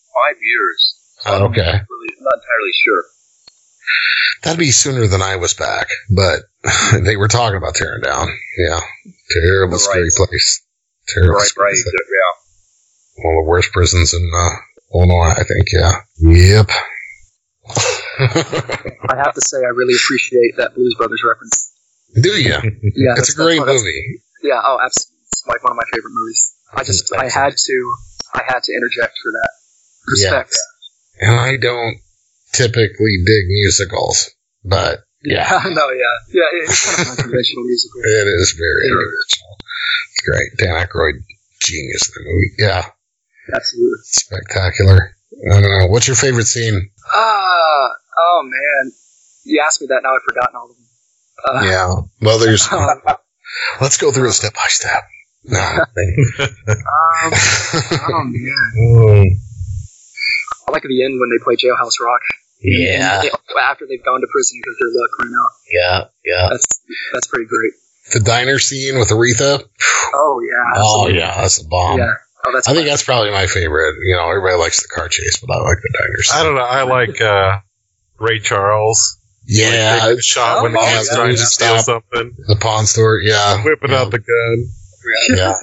[0.09, 0.79] five years.
[1.25, 1.69] Oh, okay.
[1.69, 3.03] I'm really, I'm not entirely sure.
[4.43, 6.41] That'd be sooner than I was back, but
[7.01, 8.27] they were talking about tearing down.
[8.57, 8.79] Yeah,
[9.31, 9.81] terrible, Right.
[9.81, 10.63] scary place.
[11.07, 11.35] Terrible.
[11.37, 11.85] Right, right, place.
[11.85, 13.23] yeah.
[13.23, 14.49] One of the worst prisons in uh,
[14.97, 15.67] Illinois, I think.
[15.73, 15.93] Yeah.
[16.19, 16.69] Yep.
[18.19, 21.71] I have to say, I really appreciate that Blues Brothers reference.
[22.21, 22.51] Do you?
[22.95, 24.21] Yeah, It's a great that's- that's- movie.
[24.43, 25.17] Yeah, oh, absolutely.
[25.31, 26.55] It's like one of my favorite movies.
[26.73, 27.95] I just, I had to,
[28.33, 29.49] I had to interject for that.
[30.07, 30.55] Respect.
[31.19, 31.97] And I don't
[32.53, 34.29] typically dig musicals,
[34.63, 36.43] but yeah, no, yeah, yeah.
[36.63, 38.01] It's kind of an unconventional musical.
[38.05, 38.95] it is very Yeah.
[38.95, 39.57] original.
[40.11, 40.49] It's great.
[40.57, 41.23] Dan Aykroyd,
[41.61, 42.51] genius in the movie.
[42.59, 42.85] Yeah,
[43.53, 43.97] Absolutely.
[44.03, 45.11] spectacular.
[45.51, 45.87] I don't know.
[45.87, 46.89] What's your favorite scene?
[47.13, 48.91] Ah, oh man.
[49.45, 50.85] You asked me that, now I've forgotten all of them.
[51.45, 51.95] Uh, Yeah.
[52.21, 52.67] Well, there's.
[53.81, 55.03] Let's go through it step by step.
[55.49, 58.71] Um, oh man.
[58.77, 59.25] Mm,
[60.67, 62.21] I like at the end when they play Jailhouse Rock.
[62.61, 63.21] yeah.
[63.21, 65.51] They- after they've gone to prison because their luck ran out.
[65.71, 66.07] Yeah.
[66.25, 66.49] Yeah.
[66.51, 66.81] That's
[67.13, 67.73] that's pretty great.
[68.13, 69.63] The diner scene with Aretha.
[70.13, 70.73] Oh yeah.
[70.75, 71.97] Oh yeah, that's a bomb.
[71.99, 72.13] Yeah.
[72.45, 72.67] Oh, that's.
[72.67, 73.95] I think that's probably my favorite.
[74.05, 76.39] You know, everybody likes the car chase, but I like the diner scene.
[76.39, 76.61] I don't know.
[76.61, 77.59] I like uh,
[78.19, 79.16] Ray Charles.
[79.47, 82.57] Yeah, like, taking a shot when oh, he yeah, was trying to steal something, the
[82.57, 83.19] pawn store.
[83.19, 85.37] Yeah, whipping yeah, out the gun.
[85.37, 85.53] yeah.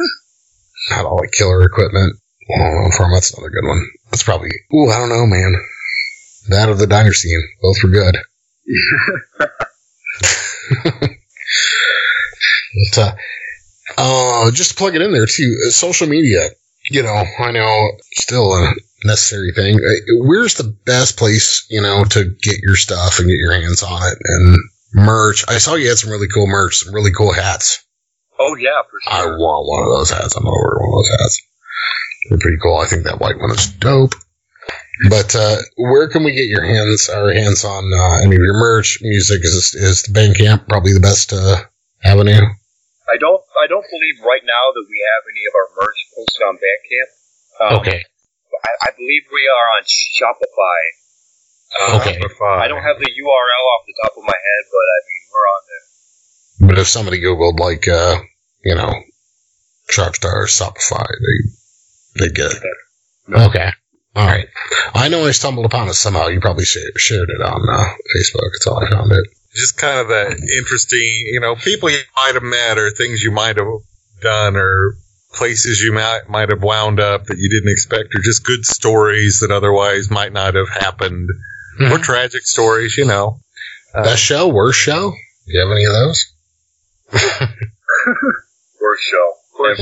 [0.97, 2.17] Had all the killer equipment.
[2.51, 3.87] Oh, from that's another good one.
[4.11, 4.51] That's probably.
[4.75, 5.55] Ooh, I don't know, man.
[6.49, 8.19] That of the diner scene, both were good.
[12.75, 13.15] But, uh,
[13.97, 16.49] uh, just to plug it in there too, uh, social media.
[16.91, 19.77] You know, I know still a necessary thing.
[19.77, 23.83] Uh, Where's the best place, you know, to get your stuff and get your hands
[23.83, 24.59] on it and
[24.93, 25.45] merch?
[25.49, 27.85] I saw you had some really cool merch, some really cool hats.
[28.39, 30.37] Oh yeah, for I want one of those hats.
[30.37, 31.43] I'm gonna order one of those hats.
[32.29, 32.79] They're pretty cool.
[32.79, 34.15] I think that white one is dope.
[35.11, 38.55] But uh, where can we get your hands our hands on uh, any of your
[38.55, 38.99] merch?
[39.03, 41.57] Music is is the Bandcamp probably the best uh,
[42.03, 42.41] avenue.
[42.41, 46.43] I don't I don't believe right now that we have any of our merch posted
[46.43, 47.11] on Bandcamp.
[47.61, 48.03] Um, okay.
[48.63, 50.81] I, I believe we are on Shopify.
[51.81, 52.19] Uh, Okay.
[52.21, 52.59] Shopify.
[52.61, 55.51] I don't have the URL off the top of my head, but I mean we're
[55.55, 56.69] on there.
[56.69, 58.17] But if somebody googled like uh,
[58.65, 58.93] you know
[59.91, 62.63] Sharpstar or Shopify, they they get it.
[63.33, 63.71] Okay.
[64.17, 64.47] All right.
[64.95, 66.29] I know I stumbled upon it somehow.
[66.29, 68.51] You probably shared, shared it on uh, Facebook.
[68.53, 69.27] That's how I found it.
[69.57, 71.01] just kind of that interesting,
[71.33, 73.67] you know, people you might have met or things you might have
[74.21, 74.97] done or
[75.35, 79.41] places you might might have wound up that you didn't expect or just good stories
[79.41, 81.29] that otherwise might not have happened
[81.81, 83.41] or tragic stories, you know.
[83.95, 85.11] Uh, Best show, worst show?
[85.11, 86.33] Do you have any of those?
[88.81, 89.33] Worst show.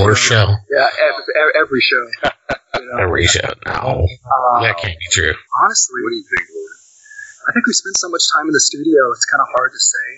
[0.04, 0.54] Worst show.
[0.70, 2.30] Yeah, every, every- every show.
[2.74, 3.02] You know?
[3.04, 3.46] Every show.
[3.66, 5.34] No, Uh, that can't be true.
[5.62, 6.72] honestly, What do you think, Lord?
[7.48, 9.12] I think we spend so much time in the studio.
[9.12, 10.08] It's kind of hard to say.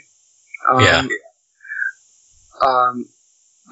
[0.71, 2.67] Um, Yeah.
[2.67, 3.09] Um,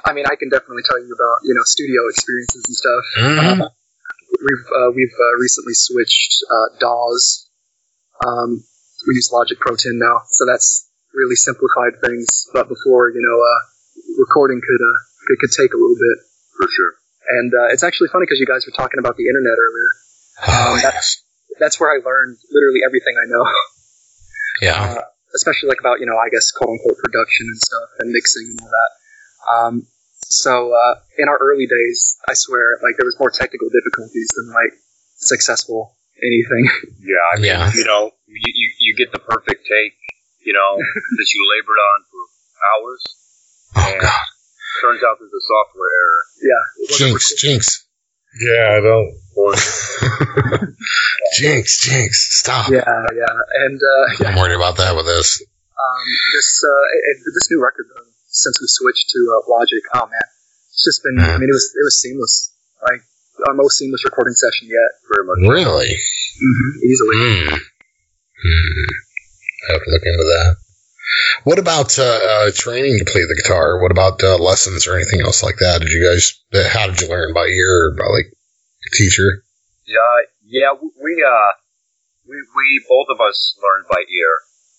[0.05, 3.05] I mean, I can definitely tell you about you know studio experiences and stuff.
[3.19, 3.71] Mhm.
[4.43, 7.49] We've uh, we've uh, recently switched uh, DAWs.
[8.27, 8.65] Um,
[9.07, 12.47] we use Logic Pro 10 now, so that's really simplified things.
[12.53, 13.61] But before, you know, uh,
[14.19, 16.19] recording could, uh, could could take a little bit
[16.59, 16.93] For sure.
[17.39, 19.91] And uh, it's actually funny because you guys were talking about the internet earlier.
[20.43, 20.83] Oh, Um, yes.
[20.83, 21.11] that's,
[21.61, 23.45] that's where I learned literally everything I know,
[24.61, 24.97] Yeah.
[24.99, 28.47] uh, especially like about you know I guess quote unquote production and stuff and mixing
[28.51, 28.91] and all that.
[29.51, 29.75] Um,
[30.33, 34.49] So uh, in our early days, I swear, like there was more technical difficulties than
[34.49, 34.73] like
[35.17, 35.93] successful
[36.25, 36.65] anything.
[37.03, 37.71] Yeah, I mean, Yeah.
[37.75, 39.93] you know, you, you, you get the perfect take,
[40.47, 40.79] you know,
[41.19, 42.23] that you labored on for
[42.71, 43.03] hours.
[43.75, 44.27] Oh and god.
[44.81, 46.23] turns out there's a software error.
[46.41, 47.85] yeah, Jinx, jinx.
[48.41, 49.11] Yeah, I don't.
[49.37, 49.53] Or
[51.37, 52.39] jinx, jinx.
[52.41, 52.71] Stop.
[52.71, 55.43] Yeah, yeah, and uh, yeah, I'm worried about that with this.
[55.43, 60.09] um, this uh, and this new record though, since we switched to uh, Logic, oh
[60.09, 60.29] man,
[60.73, 61.21] it's just been.
[61.21, 63.05] I mean, it was it was seamless, like
[63.49, 65.39] our most seamless recording session yet, very much.
[65.47, 66.01] Really?
[66.43, 66.71] mm-hmm.
[66.85, 67.17] easily.
[67.19, 67.55] Hmm.
[68.43, 68.91] Hmm.
[69.63, 70.57] I have to look into that.
[71.45, 73.81] What about uh, uh, training to play the guitar?
[73.83, 75.81] What about uh, lessons or anything else like that?
[75.83, 76.39] Did you guys?
[76.55, 79.43] Uh, how did you learn by ear or by like a teacher?
[79.87, 80.15] Yeah,
[80.47, 81.53] yeah, we, uh,
[82.27, 84.35] we, we, both of us learned by ear.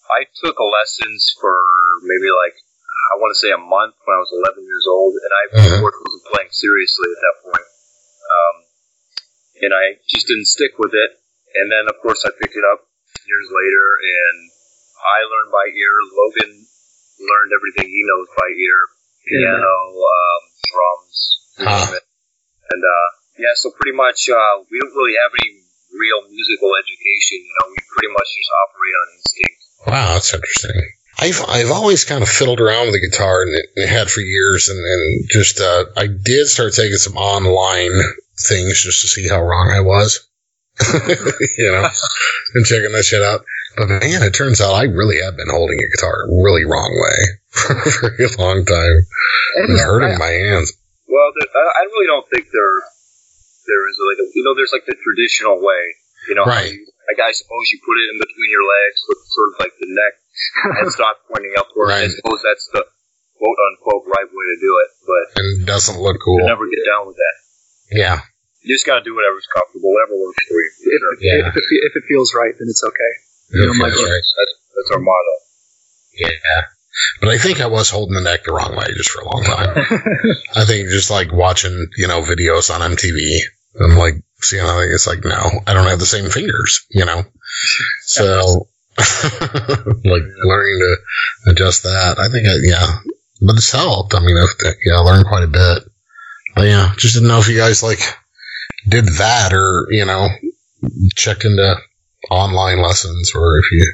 [0.09, 1.53] I took lessons for
[2.03, 2.55] maybe like,
[3.11, 5.81] I want to say a month when I was 11 years old, and I, of
[5.83, 7.67] course, wasn't playing seriously at that point.
[7.67, 8.55] Um,
[9.67, 11.11] and I just didn't stick with it.
[11.53, 12.87] And then, of course, I picked it up
[13.27, 14.37] years later, and
[15.03, 15.95] I learned by ear.
[16.15, 16.53] Logan
[17.21, 18.79] learned everything he knows by ear
[19.23, 21.19] piano, um, drums,
[21.63, 21.99] Huh.
[22.73, 25.61] And, uh, yeah, so pretty much, uh, we don't really have any
[25.93, 27.45] real musical education.
[27.45, 29.59] You know, we pretty much just operate on instinct.
[29.85, 30.81] Wow, that's interesting.
[31.19, 34.21] I've I've always kind of fiddled around with the guitar and, it, and had for
[34.21, 37.91] years, and, and just uh, I did start taking some online
[38.37, 40.27] things just to see how wrong I was,
[41.57, 41.87] you know,
[42.55, 43.45] and checking that shit out.
[43.77, 47.17] But man, it turns out I really have been holding a guitar really wrong way
[47.49, 48.97] for a very long time.
[49.65, 50.73] And hurting I- my hands.
[51.07, 52.75] Well, I I really don't think there
[53.69, 55.83] there is like a, you know there's like the traditional way.
[56.27, 56.73] You know, Right.
[56.73, 59.89] like I suppose you put it in between your legs with sort of like the
[59.93, 60.13] neck
[60.77, 61.91] headstock pointing upward.
[61.91, 62.83] I suppose that's the
[63.37, 66.35] quote unquote right way to do it, but And it doesn't look cool.
[66.39, 66.49] you cool.
[66.49, 67.35] never get down with that.
[67.91, 68.17] Yeah.
[68.61, 70.71] You just gotta do whatever's comfortable, whatever works for you.
[70.71, 71.15] for if, sure.
[71.19, 71.47] Yeah.
[71.49, 73.13] if, it, if it feels right, then it's okay.
[73.51, 74.23] You know, my- that's right.
[74.39, 75.35] That's, that's our motto.
[76.15, 76.29] Yeah.
[77.19, 79.43] But I think I was holding the neck the wrong way just for a long
[79.43, 79.69] time.
[80.55, 83.39] I think just like watching, you know, videos on MTV.
[83.81, 87.23] I'm like, seeing how it's like, no, I don't have the same fingers, you know?
[88.05, 88.67] So,
[90.05, 90.97] like learning to
[91.51, 92.15] adjust that.
[92.19, 92.99] I think, I, yeah,
[93.41, 94.15] but it's helped.
[94.15, 95.83] I mean, I've, yeah, I learned quite a bit.
[96.55, 97.99] But yeah, just didn't know if you guys like
[98.87, 100.29] did that or, you know,
[101.15, 101.77] checked into
[102.29, 103.93] online lessons or if you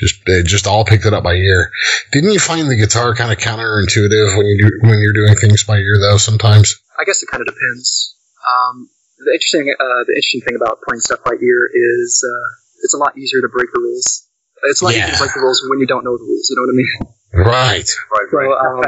[0.00, 1.70] just, they just all picked it up by ear.
[2.10, 5.64] Didn't you find the guitar kind of counterintuitive when you do, when you're doing things
[5.64, 6.80] by ear though sometimes?
[6.98, 8.16] I guess it kind of depends.
[8.44, 12.48] Um, the interesting, uh, the interesting thing about playing stuff by ear is uh,
[12.84, 14.28] it's a lot easier to break the rules.
[14.70, 15.16] It's a lot easier Yeah.
[15.16, 16.46] to break the rules when you don't know the rules.
[16.52, 16.94] You know what I mean?
[17.34, 17.88] Right.
[18.14, 18.54] Right, So, right.
[18.62, 18.84] um,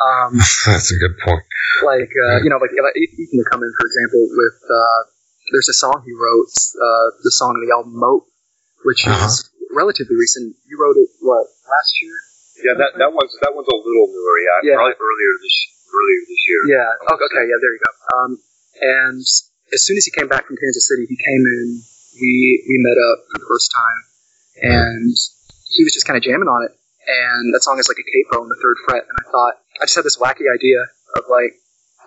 [0.00, 0.32] um,
[0.66, 1.44] That's a good point.
[1.84, 5.00] like uh, you know, like like Ethan to come in for example with uh,
[5.52, 8.24] there's a song he wrote, uh, the song on the album Moat,
[8.88, 9.26] which Uh-huh.
[9.28, 10.56] is relatively recent.
[10.64, 12.16] You wrote it what last year?
[12.64, 14.36] yeah, that that one's that one's a little newer.
[14.40, 14.76] Yeah, Yeah.
[14.80, 15.56] probably earlier this
[15.92, 16.62] earlier this year.
[16.80, 17.06] Yeah.
[17.10, 17.44] Oh, okay.
[17.44, 17.58] Yeah.
[17.60, 17.92] There you go.
[18.16, 18.30] Um,
[18.80, 19.20] and
[19.74, 21.82] as soon as he came back from Kansas City, he came in.
[22.20, 23.98] We we met up for the first time,
[24.62, 25.14] and
[25.74, 26.72] he was just kind of jamming on it.
[27.04, 29.04] And that song is like a capo on the third fret.
[29.04, 30.80] And I thought I just had this wacky idea
[31.20, 31.52] of like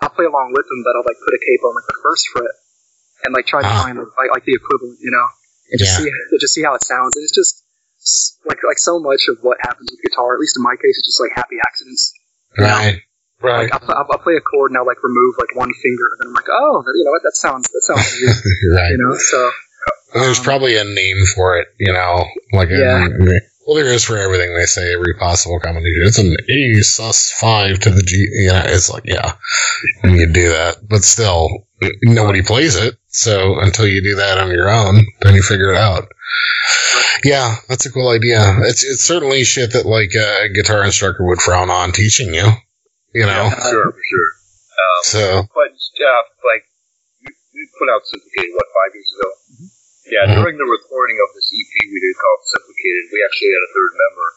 [0.02, 2.24] I'll play along with him, but I'll like put a capo on like the first
[2.34, 2.54] fret,
[3.24, 3.82] and like try to Ah.
[3.84, 5.26] find like, like the equivalent, you know,
[5.70, 6.08] and just Yeah.
[6.08, 7.14] see just see how it sounds.
[7.14, 7.62] And it's just
[8.48, 11.06] like like so much of what happens with guitar, at least in my case, it's
[11.06, 12.12] just like happy accidents.
[12.56, 13.02] Right.
[13.40, 13.70] Right.
[13.70, 16.18] Like I'll, I'll, I'll play a chord and I'll like remove like one finger, and
[16.18, 17.22] then I'm like, oh, you know what?
[17.22, 18.34] That sounds that sounds weird,
[18.74, 18.90] right.
[18.90, 19.14] you know.
[19.14, 19.38] So
[20.14, 23.06] There's Um, probably a name for it, you know, like Yeah.
[23.06, 24.54] a, well, there is for everything.
[24.54, 26.02] They say every possible combination.
[26.06, 28.16] It's an A sus five to the G.
[28.16, 29.34] You know, it's like yeah,
[30.00, 31.66] when you do that, but still,
[32.02, 32.96] nobody plays it.
[33.08, 36.08] So until you do that on your own, then you figure it out.
[37.24, 38.40] Yeah, that's a cool idea.
[38.62, 42.48] It's it's certainly shit that like a guitar instructor would frown on teaching you.
[43.14, 44.30] You know, Yeah, sure, for sure.
[44.78, 46.64] Um, so But uh, like
[47.52, 49.30] we, put out Simplicated what five years ago.
[50.08, 50.34] Yeah, Mhm.
[50.40, 53.92] during the recording of this EP we did called Simplicated, we actually had a third
[53.92, 54.28] member,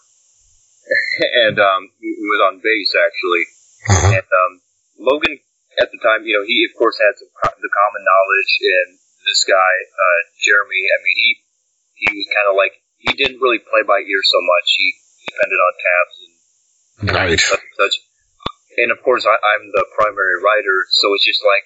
[1.48, 3.44] and um, he was on bass actually.
[3.88, 4.52] uh And um,
[5.00, 5.40] Logan
[5.80, 8.90] at the time, you know, he of course had some co- the common knowledge, and
[9.24, 11.30] this guy uh, Jeremy, I mean, he
[12.04, 14.68] he was kind of like he didn't really play by ear so much.
[14.76, 14.88] He
[15.32, 16.34] depended on tabs and
[17.16, 17.96] right, such, such.
[18.78, 21.64] And of course, I, I'm the primary writer, so it's just like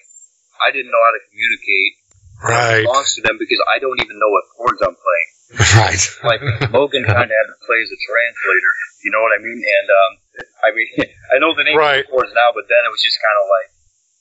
[0.62, 1.92] I didn't know how to communicate
[2.42, 5.30] right, songs to them because I don't even know what chords I'm playing.
[5.78, 6.02] right.
[6.26, 6.40] Like
[6.74, 8.72] Logan kind of had to play as a translator,
[9.06, 9.60] you know what I mean?
[9.62, 10.12] And um,
[10.66, 10.88] I mean,
[11.32, 12.02] I know the name Right.
[12.02, 13.68] of the chords now, but then it was just kind of like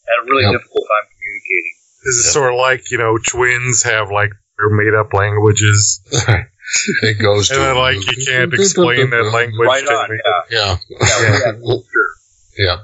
[0.06, 0.54] had a really Yep.
[0.62, 1.76] difficult time communicating.
[2.06, 4.30] This is sort of like you know twins have like
[4.62, 6.00] their made up languages,
[7.02, 9.66] it goes and to then like you can't explain that language.
[9.68, 10.18] Right to on, me.
[10.24, 10.78] yeah, Yeah.
[10.90, 11.40] yeah, Yeah.
[11.46, 12.12] yeah, for sure.
[12.58, 12.78] Yeah.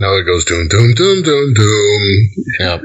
[0.00, 2.02] No, it goes doom, doom, doom, doom, doom.
[2.58, 2.78] Yeah.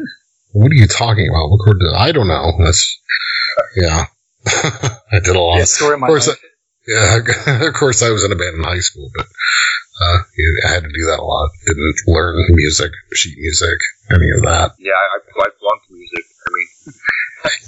[0.52, 1.50] What are you talking about?
[1.50, 1.80] What chord?
[1.80, 2.52] did- I don't know.
[2.64, 3.00] That's,
[3.76, 4.06] yeah.
[4.48, 5.58] I did a lot.
[5.58, 6.40] Yeah, of story of Of course, life.
[6.88, 7.18] Yeah,
[7.68, 10.18] of course, I was in a band in high school, but uh,
[10.66, 11.50] I had to do that a lot.
[11.68, 13.78] Didn't learn music, sheet music,
[14.10, 14.72] any of that.
[14.80, 16.26] Yeah, I, I flunked music.
[16.48, 16.96] I mean,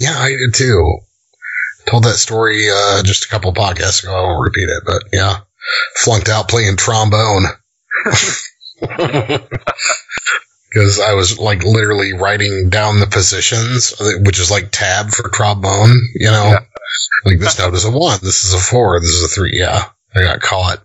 [0.00, 0.98] Yeah, I did too.
[1.86, 4.14] Told that story uh, just a couple podcasts ago.
[4.14, 5.40] I won't repeat it, but yeah,
[5.96, 7.44] flunked out playing trombone
[10.72, 13.92] because I was like literally writing down the positions,
[14.24, 15.92] which is like tab for trombone.
[16.14, 16.64] You know, Yeah.
[17.26, 19.52] like this note is a one, this is a four, this is a three.
[19.58, 20.82] Yeah, I got caught.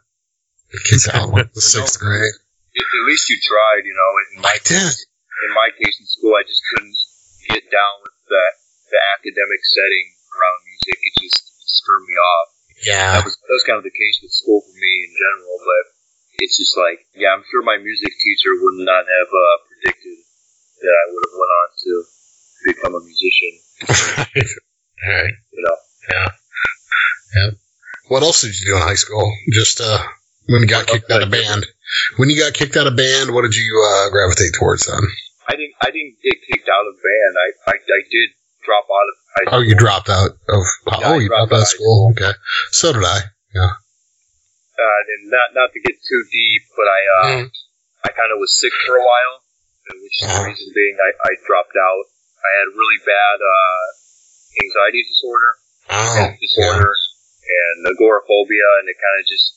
[0.90, 2.20] Kicked out like the sixth grade.
[2.22, 3.84] at at least you tried.
[3.88, 4.84] You know, in my I did.
[4.84, 6.96] in my case in school, I just couldn't
[7.50, 8.44] get down with the
[8.92, 10.98] the academic setting around music.
[11.00, 12.48] It just, it just turned me off.
[12.84, 13.12] Yeah.
[13.20, 15.56] That was that was kind of the case with school for me in general.
[15.64, 15.84] But
[16.44, 19.58] it's just like, yeah, I'm sure my music teacher would not have uh,
[19.88, 20.18] predicted
[20.82, 21.92] that I would have went on to
[22.68, 23.52] become a musician.
[23.88, 25.34] All right.
[25.52, 25.78] You know,
[26.12, 26.30] Yeah.
[27.36, 27.50] Yeah.
[28.10, 29.32] What else did you do in high school?
[29.52, 30.00] Just uh,
[30.48, 31.66] when you got kicked out of band.
[32.18, 35.00] When you got kicked out of band, what did you uh, gravitate towards then?
[35.48, 37.34] I didn't I didn't get kicked out of band.
[37.40, 38.30] I I, I did
[38.64, 39.16] drop out of
[39.52, 40.64] high Oh, you dropped out of.
[40.88, 41.68] Yeah, oh, I you dropped out of out.
[41.68, 42.12] school.
[42.12, 42.32] Okay,
[42.72, 43.20] so did I.
[43.56, 43.72] Yeah.
[44.78, 47.52] Uh, and not not to get too deep, but I uh, Mm.
[48.06, 49.36] I kind of was sick for a while,
[49.96, 50.48] which is the Uh-huh.
[50.52, 52.06] reason being I, I dropped out.
[52.38, 53.84] I had really bad uh,
[54.64, 55.52] anxiety disorder,
[55.88, 59.48] Oh, disorder, and agoraphobia, and it kind of just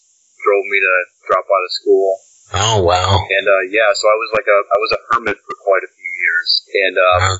[0.42, 0.94] drove me to
[1.26, 2.06] drop out of school.
[2.54, 3.14] oh wow.
[3.30, 5.90] And uh, yeah, so I was like a I was a hermit for quite a
[5.92, 6.48] few years,
[6.86, 7.38] and um, Uh,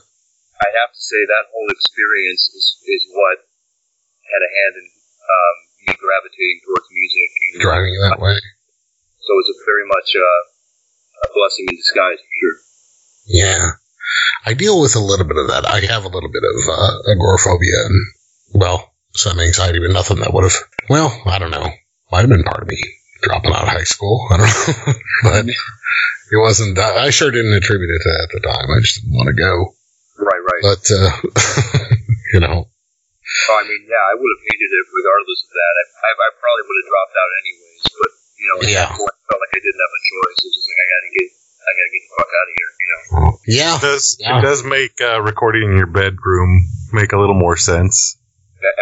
[0.61, 3.41] I have to say that whole experience is, is what
[4.29, 5.57] had a hand in um,
[5.89, 7.29] me gravitating towards music.
[7.57, 8.37] And driving that way.
[9.25, 10.43] So it was a very much uh,
[11.25, 12.57] a blessing in disguise, for sure.
[13.31, 13.79] Yeah,
[14.45, 15.65] I deal with a little bit of that.
[15.65, 17.99] I have a little bit of uh, agoraphobia and
[18.55, 20.57] well, some anxiety, but nothing that would have.
[20.89, 21.71] Well, I don't know.
[22.11, 22.83] Might have been part of me
[23.23, 24.27] dropping out of high school.
[24.31, 26.79] I don't know, but it wasn't.
[26.79, 28.67] I sure didn't attribute it to that at the time.
[28.67, 29.75] I just didn't want to go.
[30.19, 30.63] Right, right.
[30.67, 31.11] But uh,
[32.35, 35.73] you know, Oh, I mean, yeah, I would have hated it regardless of that.
[35.79, 38.11] I, I, I probably would have dropped out anyways, but
[38.43, 38.87] you know, at Yeah.
[38.91, 40.39] that point, I felt like I didn't have a choice.
[40.43, 41.29] It was just like I got to get,
[41.71, 42.71] I got to get the fuck out of here.
[42.81, 43.39] You know.
[43.47, 44.39] yeah, It does Yeah.
[44.39, 48.19] it does make uh, recording in your bedroom make a little more sense?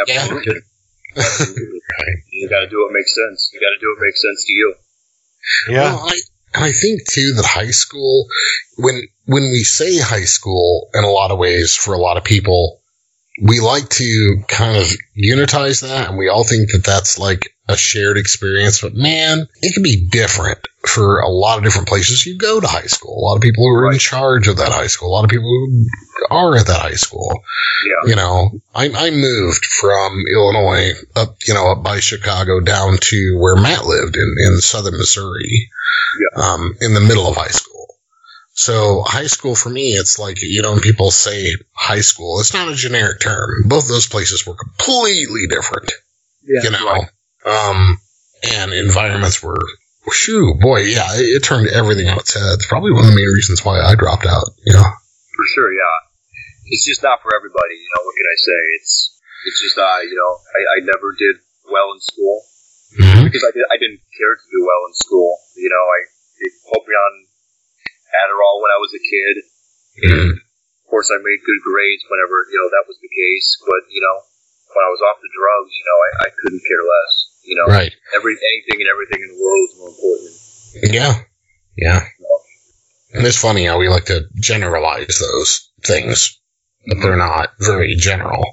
[0.08, 0.22] Yeah.
[0.22, 0.54] Absolutely.
[1.16, 1.80] Absolutely.
[2.32, 3.50] You got to do what makes sense.
[3.52, 4.74] You got to do what makes sense to you.
[5.70, 6.18] Yeah, Well, I,
[6.54, 8.26] and I think too that high school,
[8.76, 12.24] when when we say high school, in a lot of ways, for a lot of
[12.24, 12.80] people,
[13.42, 14.86] we like to kind of
[15.16, 18.80] unitize that, and we all think that that's like a shared experience.
[18.80, 22.66] But man, it can be different for a lot of different places you go to
[22.66, 23.18] high school.
[23.18, 25.08] A lot of people who are in charge of that high school.
[25.10, 25.86] A lot of people who
[26.30, 27.30] are at that high school
[27.86, 28.10] Yeah.
[28.10, 33.36] you know, I, I moved from Illinois up, you know, up by Chicago down to
[33.38, 35.68] where Matt lived in, in southern Missouri,
[36.20, 36.42] yeah.
[36.42, 37.74] um, in the middle of high school.
[38.54, 42.52] So high school for me, it's like, you know, when people say high school, it's
[42.54, 43.50] not a generic term.
[43.68, 45.92] Both those places were completely different,
[46.42, 46.62] Yeah.
[46.64, 47.04] you know,
[47.46, 48.00] um,
[48.42, 49.58] and environments were,
[50.12, 52.54] shoo, boy, yeah, it, it turned everything on its head.
[52.58, 54.82] It's probably one of the main reasons why I dropped out, you know.
[55.36, 55.96] For sure, yeah.
[56.68, 58.02] It's just not for everybody, you know.
[58.04, 58.60] What can I say?
[58.76, 58.92] It's
[59.48, 62.44] it's just uh, you know, I, I never did well in school
[62.98, 63.24] Mhm.
[63.24, 65.40] because I did I didn't care to do well in school.
[65.56, 65.98] You know, I
[66.40, 67.12] they put me on
[68.20, 69.34] Adderall when I was a kid.
[70.04, 70.30] Mhm.
[70.36, 73.48] Of course, I made good grades whenever you know that was the case.
[73.64, 74.16] But you know,
[74.76, 77.12] when I was off the drugs, you know, I, I couldn't care less.
[77.48, 77.92] You know, Right.
[78.14, 80.94] every anything and everything in the world is more important.
[80.94, 81.14] Yeah.
[81.76, 82.04] Yeah.
[83.14, 86.38] And it's funny how we like to generalize those things,
[86.86, 88.44] but they're not very general.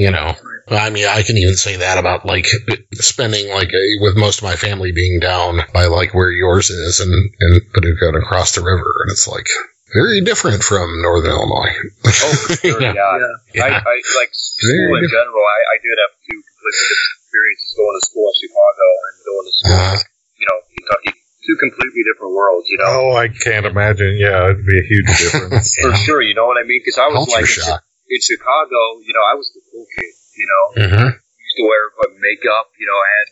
[0.00, 0.34] You know,
[0.68, 2.46] I mean, I can even say that about like
[2.94, 6.98] spending like a, with most of my family being down by like where yours is
[6.98, 8.90] and, and Paducah and across the river.
[9.04, 9.46] And it's like
[9.94, 11.72] very different from Northern Illinois.
[12.04, 12.92] Oh, for sure, Yeah.
[12.92, 13.18] yeah.
[13.54, 13.64] Yeah.
[13.64, 15.44] I, I like school in general.
[15.46, 19.44] I, I did have two completely different experiences going to school in Chicago and going
[19.50, 19.98] to school, Uh,
[20.38, 21.12] you know, Kentucky.
[21.42, 22.90] Two completely different worlds, you know.
[22.90, 24.14] Oh, I can't imagine.
[24.18, 25.74] Yeah, it'd be a huge difference.
[25.82, 26.82] For sure, you know what I mean?
[26.82, 27.82] Because I was culture like in, shock.
[28.10, 30.10] In Chicago, you know, I was the cool kid.
[30.38, 31.82] You know, hmm used to wear
[32.18, 32.66] makeup.
[32.78, 33.26] You know, I had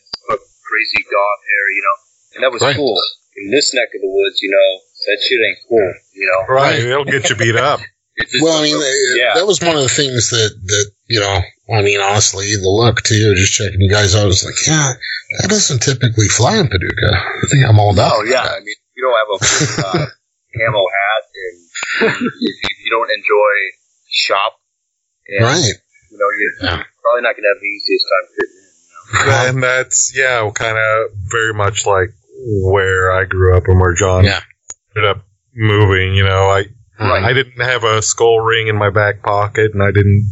[0.63, 1.65] crazy goth hair.
[1.75, 1.97] You know,
[2.35, 2.77] and that was Right.
[2.79, 2.99] cool.
[3.35, 4.69] in this neck of the woods, you know,
[5.11, 5.91] that shit ain't cool.
[6.15, 6.79] You know, Right.
[6.79, 7.81] It'll get you beat up.
[8.17, 10.91] It just- Well, I mean, uh, yeah, that was one of the things that, that,
[11.09, 11.41] you know,
[11.75, 14.93] I mean, honestly, the look too, just checking you guys out, I was like, yeah,
[15.41, 17.15] that doesn't typically fly in Paducah.
[17.17, 18.53] I think I'm all about Oh yeah, that.
[18.57, 20.07] I mean, you don't have a uh,
[20.55, 21.59] camo hat, and
[22.15, 22.55] if you,
[22.85, 23.55] you don't enjoy
[24.11, 24.61] shop,
[25.29, 25.75] and Right.
[26.11, 26.85] you know, you're Yeah.
[27.03, 28.65] probably not gonna have the easiest time fitting in.
[29.19, 29.49] You know?
[29.49, 32.11] and that's, yeah, kind of very much like
[32.63, 34.41] where I grew up and where John Yeah.
[34.97, 36.15] ended up moving.
[36.15, 36.67] You know, I,
[36.99, 37.25] Right.
[37.25, 40.31] I didn't have a skull ring in my back pocket and I didn't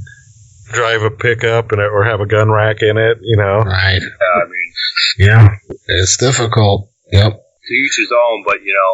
[0.72, 3.58] drive a pickup and or have a gun rack in it, you know.
[3.66, 4.00] Right.
[4.00, 4.72] Uh, I mean,
[5.18, 5.56] Yeah.
[5.88, 6.88] It's difficult.
[7.12, 7.32] Yep.
[7.34, 8.92] to each his own, but you know,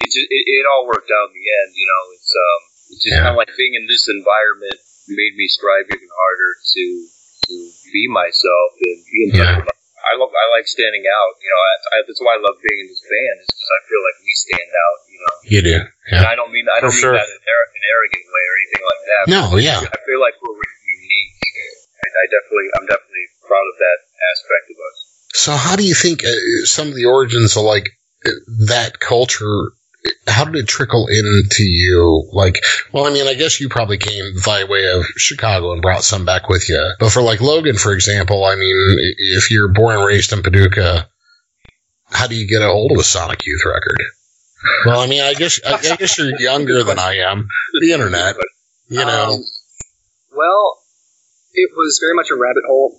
[0.00, 1.70] it just, it, it all worked out in the end.
[1.76, 2.60] You know, it's um,
[2.90, 3.22] it's just Yeah.
[3.26, 6.84] kind of like being in this environment made me strive even harder to
[7.48, 7.54] to
[7.92, 9.56] be myself and be in touch Yeah.
[9.60, 11.32] with my- I love I like standing out.
[11.42, 13.80] You know, I, I, that's why I love being in this band is because I
[13.90, 14.98] feel like we stand out.
[15.10, 15.76] You know, You do.
[16.14, 16.30] and Yeah.
[16.30, 17.14] I don't mean I don't For sure.
[17.14, 19.22] mean that in an an arrogant way or anything like that.
[19.28, 19.80] No, yeah.
[19.82, 20.54] I feel like we're
[20.86, 21.34] unique.
[21.98, 23.98] And I definitely I'm definitely proud of that
[24.32, 24.96] aspect of us.
[25.34, 26.30] So how do you think uh,
[26.64, 27.90] some of the origins of like
[28.70, 29.72] that culture?
[30.26, 32.28] How did it trickle into you?
[32.32, 36.04] Like, well, I mean, I guess you probably came by way of Chicago and brought
[36.04, 36.92] some back with you.
[37.00, 38.74] But for like Logan, for example, I mean,
[39.18, 41.08] if you're born and raised in Paducah,
[42.10, 44.00] how do you get a hold of a Sonic Youth record?
[44.86, 47.48] Well, I mean, I guess I, I guess you're younger than I am.
[47.80, 48.36] The internet,
[48.88, 49.34] you know.
[49.34, 49.44] Um,
[50.36, 50.78] well,
[51.54, 52.96] it was very much a rabbit hole.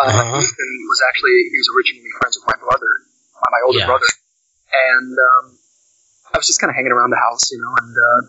[0.00, 0.38] Uh, Uh-huh.
[0.38, 2.86] Ethan was actually he was originally friends with my brother,
[3.50, 3.86] my, older Yeah.
[3.86, 4.06] brother,
[4.94, 5.57] and um,
[6.34, 8.20] I was just kind of hanging around the house, you know, and uh,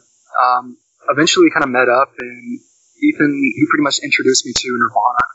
[0.44, 0.78] um,
[1.10, 2.60] eventually we kind of met up, and
[3.02, 5.26] Ethan he pretty much introduced me to Nirvana,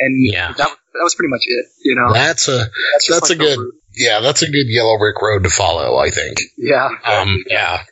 [0.00, 0.52] and Yeah.
[0.52, 2.12] that that was pretty much it, you know.
[2.12, 2.56] That's a
[2.92, 3.74] That's, just that's like a the good- root.
[3.96, 5.96] yeah, that's a good yellow brick road to follow.
[5.98, 6.38] I think.
[6.56, 7.82] yeah, Um, yeah.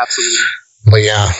[0.00, 0.36] absolutely.
[0.90, 1.32] But yeah,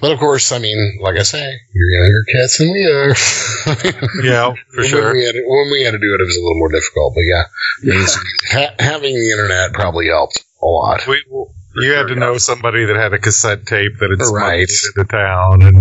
[0.00, 3.14] but of course, I mean, like I say, you're younger cats than we are.
[4.22, 5.12] Yeah, for when sure.
[5.12, 7.14] We had, when we had to do it, it was a little more difficult.
[7.14, 7.44] But yeah,
[7.94, 11.06] it's- ha- having the internet probably helped a lot.
[11.08, 11.22] We,
[11.76, 14.60] you had to know somebody that had a cassette tape that had smuggled Right.
[14.68, 15.76] it into town, and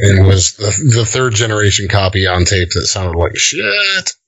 [0.00, 3.64] And it was the, the third generation copy on tape that sounded like shit.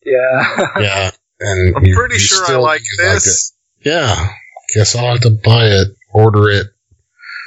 [0.05, 0.66] Yeah.
[0.80, 3.53] Yeah, and I'm you- pretty you sure I like this.
[3.82, 3.88] it.
[3.88, 4.28] Yeah,
[4.74, 6.66] guess I'll have to buy it, order it,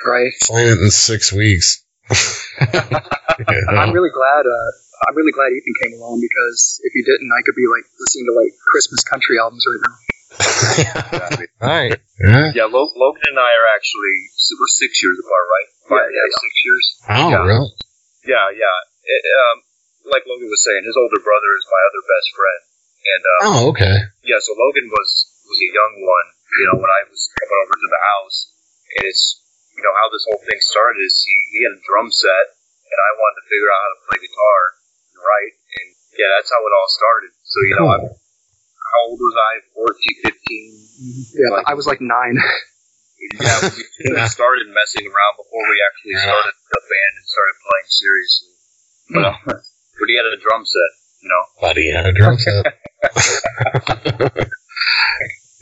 [0.05, 0.31] right.
[0.47, 1.83] find it in six weeks.
[2.59, 4.45] I'm really glad.
[4.45, 4.69] Uh,
[5.09, 8.25] I'm really glad Ethan came along because if he didn't, I could be like listening
[8.31, 9.95] to like Christmas country albums right now.
[11.63, 11.95] Right.
[12.19, 12.51] yeah.
[12.53, 14.15] Yeah, Lo- Logan and I are actually
[14.59, 15.69] we're six years apart, right?
[15.89, 16.85] Five, Yeah, yeah, six years.
[17.09, 17.43] Oh, Yeah.
[17.47, 17.71] really?
[18.27, 18.77] Yeah, yeah.
[19.03, 19.57] It, um,
[20.11, 22.61] like Logan was saying, his older brother is my other best friend,
[23.03, 23.97] and um, Oh, okay.
[24.27, 24.39] yeah.
[24.43, 25.09] So Logan was
[25.47, 26.27] was a young one,
[26.59, 28.37] you know, when I was coming over to the house,
[28.99, 29.23] and it's
[29.75, 32.45] you know how this whole thing started is he, he had a drum set,
[32.87, 34.59] and I wanted to figure out how to play guitar
[35.11, 35.87] and write, and
[36.19, 37.31] yeah, that's how it all started.
[37.47, 38.03] So you know, I'm,
[38.93, 39.51] how old was I?
[39.73, 40.37] 14, 15?
[41.33, 42.37] Yeah, Like- I was like nine.
[43.39, 44.27] Yeah, we Yeah.
[44.27, 48.53] started messing around before we actually started the band and started playing seriously.
[49.15, 49.35] But, uh,
[49.95, 50.91] but he had a drum set,
[51.23, 51.43] you know.
[51.61, 52.65] Buddy had a drum set.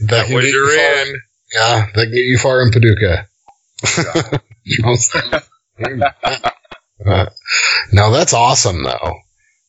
[0.08, 1.22] That can was get your you far- in.
[1.54, 3.28] Yeah, that get you far in Paducah.
[4.66, 6.02] Drum.
[7.06, 7.26] Uh,
[7.94, 9.18] no, that's awesome though.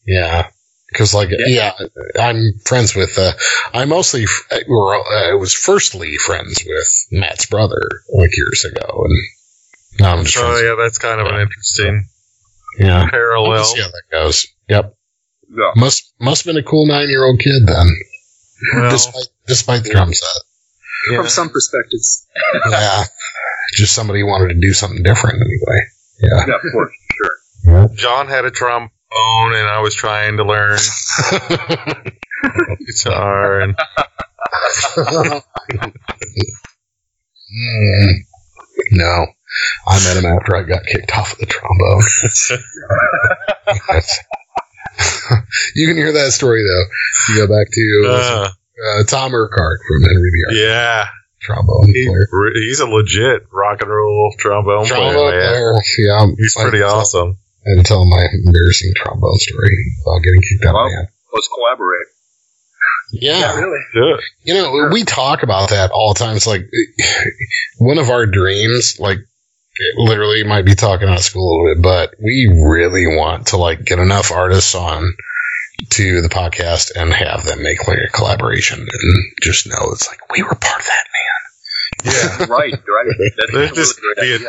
[0.07, 0.49] Yeah.
[0.95, 1.73] Cause like, yeah,
[2.21, 3.33] I'm friends with, uh,
[3.73, 6.89] I mostly, f- uh, were, uh, I was firstly friends with
[7.21, 7.81] Matt's brother
[8.13, 9.05] like years ago.
[9.05, 9.19] And
[10.01, 10.43] now I'm just So.
[10.45, 12.09] Oh, yeah, that's kind of an interesting
[12.79, 13.03] Yeah.
[13.03, 13.65] We'll parallel.
[13.65, 14.47] see how that goes.
[14.69, 14.95] Yep.
[15.51, 15.71] Yeah.
[15.77, 17.87] Must, must have been a cool nine year old kid then.
[18.75, 20.29] Well, despite, despite the drum set.
[21.11, 21.19] yeah.
[21.19, 22.27] From some perspectives.
[22.71, 23.05] yeah.
[23.75, 25.81] Just somebody wanted to do something different anyway.
[26.21, 26.47] Yeah.
[26.47, 27.89] Yeah, of course, sure.
[27.97, 28.51] John had a
[29.15, 30.79] trombone, and I was trying to learn
[32.87, 33.61] guitar.
[33.61, 33.75] And
[37.55, 38.15] Mm.
[38.93, 39.27] no.
[39.87, 42.03] I met him after I got kicked off of the trombone.
[45.75, 46.85] You can hear that story though.
[47.35, 48.49] You go back to uh,
[49.01, 51.07] uh, Tom Urquhart from Henry the Ark, yeah,
[51.41, 52.27] trombone he, player.
[52.55, 55.73] he's a legit rock and roll trombone, Trombone player.
[55.73, 55.83] player.
[55.99, 57.39] Yeah, He's pretty can awesome.
[57.67, 59.71] I can tell my embarrassing trombone story
[60.05, 61.09] about getting kicked out Well, of band.
[61.33, 62.07] Let's collaborate.
[63.13, 63.55] Yeah.
[63.57, 63.79] really.
[63.95, 64.17] Yeah.
[64.43, 66.37] You know, we talk about that all the time.
[66.37, 66.63] It's like
[67.79, 69.19] one of our dreams, like
[69.97, 73.57] literally might be talking out of school a little bit, but we really want to
[73.57, 75.13] like get enough artists on
[75.91, 80.21] to the podcast and have them make like a collaboration and just know it's like
[80.31, 81.05] we were part of that,
[82.05, 82.15] man.
[82.15, 82.47] Yeah.
[82.47, 83.17] right, right.
[83.39, 84.49] That's There's a just really great be a- idea.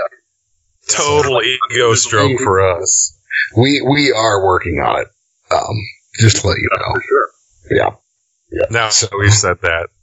[0.90, 3.18] Total ego stroke for us.
[3.58, 5.08] We we are working on it.
[5.54, 5.76] Um,
[6.20, 6.94] just to let you know.
[6.94, 7.30] For sure.
[8.52, 8.66] Yeah.
[8.70, 9.90] Now So- we've said that.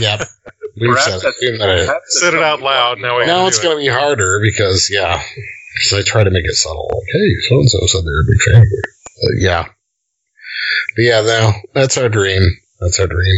[0.00, 0.20] Yep.
[0.80, 1.22] We've Perhaps said it.
[1.22, 2.36] that's- We've said it.
[2.36, 3.62] it out loud, now we- Now do it's it.
[3.64, 5.20] going to be harder because, yeah,
[5.74, 6.88] because I try to make it subtle.
[6.94, 8.56] Like, hey, so and so said they're a big fan.
[8.62, 8.84] of it.
[9.24, 9.64] Uh, yeah.
[10.94, 12.42] But yeah, no, that's our dream.
[12.78, 13.34] That's our dream.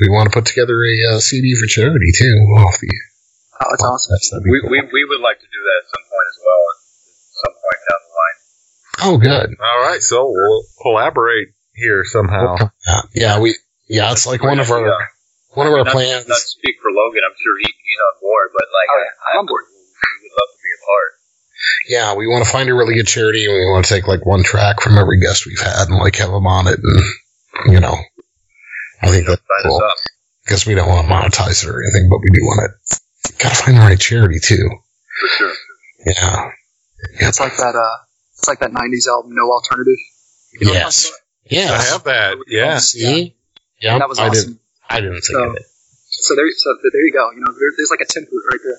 [0.00, 2.34] We want to put together a uh, CD for charity too.
[2.58, 2.88] Off the,
[3.62, 4.10] Oh, it's awesome.
[4.12, 4.70] that's, We, cool.
[4.70, 6.62] we, we would like to do that at some point as well.
[6.72, 6.78] At
[7.46, 8.38] some point down the line.
[9.06, 9.48] oh, good.
[9.60, 12.56] All right, so we'll collaborate here somehow.
[12.86, 13.56] Yeah, yeah, we.
[13.88, 15.06] Yeah, it's like one of our Yeah.
[15.54, 16.26] one of our not, plans.
[16.28, 19.32] Not to speak for Logan, I'm sure he, he's on board, but like, Oh, yeah,
[19.32, 19.64] I'm on board.
[19.68, 21.10] We would love to be a part.
[21.88, 24.24] Yeah, we want to find a really good charity, and we want to take like
[24.24, 27.80] one track from every guest we've had and like have them on it, and you
[27.80, 27.94] know,
[29.02, 29.82] I think that's Sign cool.
[29.84, 29.92] us
[30.44, 33.00] because we don't want to monetize it or anything, but we do want to.
[33.42, 34.68] Gotta find the right charity too.
[35.20, 35.52] For sure.
[36.06, 36.50] Yeah.
[37.20, 37.28] yeah.
[37.28, 37.74] It's like that.
[37.74, 37.96] Uh,
[38.38, 39.98] it's like that '90s album, No Alternative.
[40.52, 41.10] You know what I'm Yes.
[41.10, 42.36] talking I have that.
[42.48, 42.78] Yeah.
[42.78, 43.34] See.
[43.80, 43.96] Yeah.
[43.96, 43.98] about?
[44.00, 44.44] that was I awesome.
[44.52, 44.60] didn't.
[44.88, 45.62] I didn't think So- of it.
[46.14, 47.30] So there, so there you go.
[47.32, 48.78] You know, there, there's like a template right there.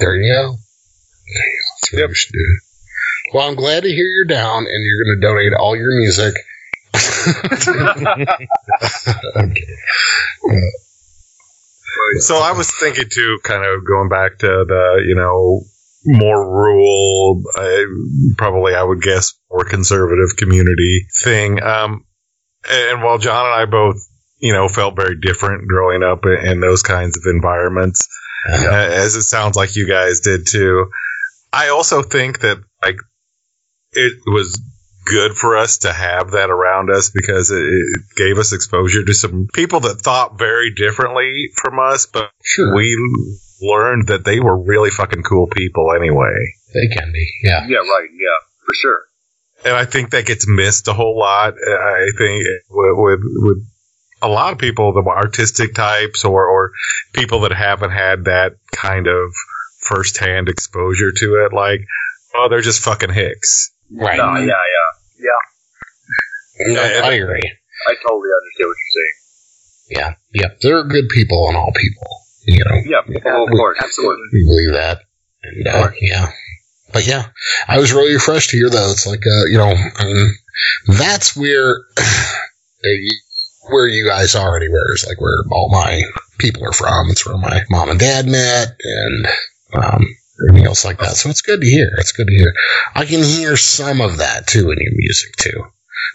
[0.00, 0.50] There you go.
[0.52, 2.08] That's what Yep.
[2.10, 2.58] we should do.
[3.32, 6.34] Well, I'm glad to hear you're down and you're going to donate all your music.
[9.36, 9.66] okay.
[12.20, 15.62] So I was thinking too, kind of going back to the, you know,
[16.04, 21.62] more rural, uh, probably I would guess more conservative community thing.
[21.62, 22.06] Um,
[22.70, 23.96] and while John and I both,
[24.40, 28.06] you know, felt very different growing up in, in those kinds of environments,
[28.48, 30.86] uh, as it sounds like you guys did too.
[31.52, 32.98] I also think that like
[33.92, 34.60] it was
[35.08, 39.14] good for us to have that around us because it, it gave us exposure to
[39.14, 42.74] some people that thought very differently from us, but Sure.
[42.76, 42.96] we
[43.62, 46.34] learned that they were really fucking cool people anyway.
[46.74, 47.26] they can be.
[47.42, 47.66] Yeah.
[47.66, 48.08] Yeah, right.
[48.12, 49.00] Yeah, for sure.
[49.64, 51.54] And I think that gets missed a whole lot.
[51.54, 53.58] I think with, with, with
[54.22, 56.72] a lot of people, the artistic types or, or
[57.12, 59.32] people that haven't had that kind of
[59.80, 61.80] firsthand exposure to it, like,
[62.36, 63.72] oh, they're just fucking hicks.
[63.90, 64.18] Right.
[64.18, 64.97] No, yeah, yeah.
[66.60, 67.42] No, I agree.
[67.88, 69.14] I totally understand what you're saying.
[69.90, 70.14] Yeah.
[70.34, 70.48] Yeah.
[70.62, 72.06] There are good people in all people.
[72.46, 72.76] You know.
[72.86, 73.78] Yeah, Yeah, of course.
[73.82, 74.24] absolutely.
[74.32, 75.00] We believe that.
[75.42, 76.32] And, uh, yeah.
[76.92, 77.26] But yeah,
[77.68, 78.90] I was really refreshed to hear that.
[78.90, 80.34] It's like, uh, you know, I mean,
[80.88, 81.80] that's where,
[83.68, 86.02] where you guys are anywhere is like where all my
[86.38, 87.10] people are from.
[87.10, 89.26] It's where my mom and dad met and,
[89.74, 90.06] um,
[90.48, 91.16] everything else like that.
[91.16, 91.90] So it's good to hear.
[91.98, 92.52] It's good to hear.
[92.94, 95.64] I can hear some of that too in your music too.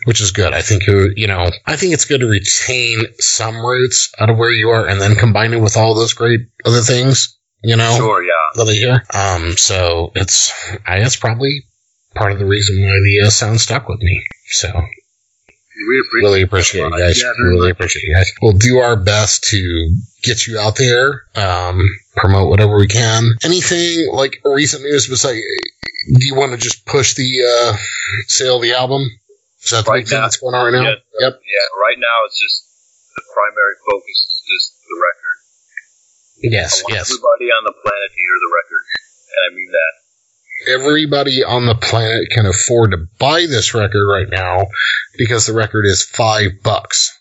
[0.06, 0.54] Which is good.
[0.54, 4.38] I think you you know I think it's good to retain some roots out of
[4.38, 7.38] where you are and then combine it with all those great other things.
[7.64, 8.32] You know, Sure, yeah.
[8.56, 9.04] that I hear.
[9.14, 10.52] Um, so it's
[10.86, 11.64] I that's probably
[12.16, 14.22] part of the reason why the uh, sound stuck with me.
[14.48, 17.22] So We appreciate really appreciate you guys.
[17.22, 18.32] Yeah, really appreciate you guys.
[18.42, 21.82] We'll do our best to get you out there, um,
[22.16, 23.32] promote whatever we can.
[23.44, 25.40] Anything like recent news besides?
[25.40, 27.42] Do you want to just push the
[27.74, 27.78] uh,
[28.28, 29.10] sale of the album?
[29.64, 30.89] Is that Right big now- that's going on right now?
[30.89, 31.34] Yes, uh, Yep.
[31.43, 32.57] Yeah, right now it's just
[33.16, 35.38] the primary focus is just the record.
[36.51, 36.80] Yes.
[36.80, 37.09] I want Yes.
[37.11, 38.84] everybody on the planet to hear the record,
[39.32, 39.93] and I mean that.
[40.68, 44.68] everybody on the planet can afford to buy this record right now
[45.18, 47.11] because the record is five bucks.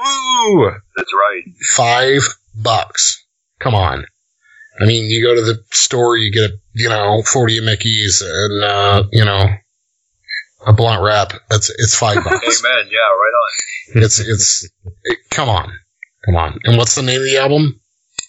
[0.00, 0.72] Ooh!
[0.96, 1.42] That's right.
[1.74, 2.22] Five
[2.56, 3.24] bucks.
[3.60, 4.06] Come on.
[4.80, 8.64] I mean, you go to the store, you get a, you know, 40 Mickeys and,
[8.64, 9.46] uh, you know,
[10.66, 11.32] a blunt wrap.
[11.48, 12.62] That's, it's five bucks.
[12.64, 12.86] Amen.
[12.90, 13.34] Yeah, right
[13.96, 14.02] on.
[14.02, 14.68] it's, it's,
[15.04, 15.72] it, come on.
[16.26, 16.58] Come on.
[16.64, 17.80] And what's the name of the album?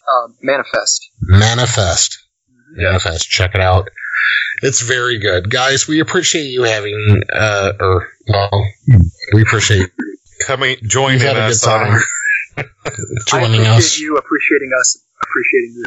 [0.08, 1.10] Uh, Manifest.
[1.22, 2.18] Manifest.
[2.76, 2.90] Yeah.
[2.90, 3.30] Manifest.
[3.30, 3.90] Check it out.
[4.62, 5.50] It's very good.
[5.50, 8.66] Guys, we appreciate you having, uh, or, well,
[9.34, 9.90] we appreciate
[10.46, 11.94] Coming, joining You've a us good time
[12.58, 12.64] on.
[12.86, 12.92] I
[13.28, 14.00] joining us.
[14.00, 15.86] you appreciating us, appreciating you.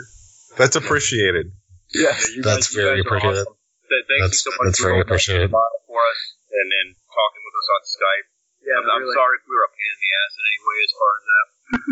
[0.58, 1.52] That's appreciated.
[1.94, 2.14] Yeah.
[2.34, 3.40] You That's guys- you very guys are appreciated.
[3.40, 3.54] awesome.
[3.92, 5.50] Th- Thank That's- you so much that's for very holding up appreciated.
[5.52, 8.26] model for us and then talking with us on Skype.
[8.64, 10.78] Yeah, I'm, I'm sorry if we were a pain in the ass in any way
[10.86, 11.46] as far as that.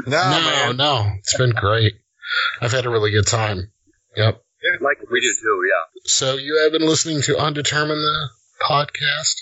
[0.09, 0.77] No, no, man.
[0.81, 1.95] no, it's been great.
[2.63, 3.73] I've had a really good time.
[4.17, 4.41] Yep.
[4.81, 5.85] Like We do too, yeah.
[6.05, 8.29] So you have been listening to Undetermined the
[8.63, 9.35] podcast,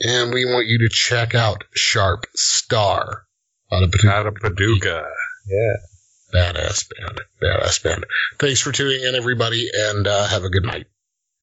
[0.00, 3.24] and we want you to check out Sharp Star
[3.72, 4.12] out of Paducah.
[4.12, 5.08] Out of Paducah.
[5.46, 5.76] Yeah.
[6.34, 7.20] Badass band.
[7.42, 8.04] Badass band.
[8.38, 10.86] Thanks for tuning in, everybody, and uh, have a good night.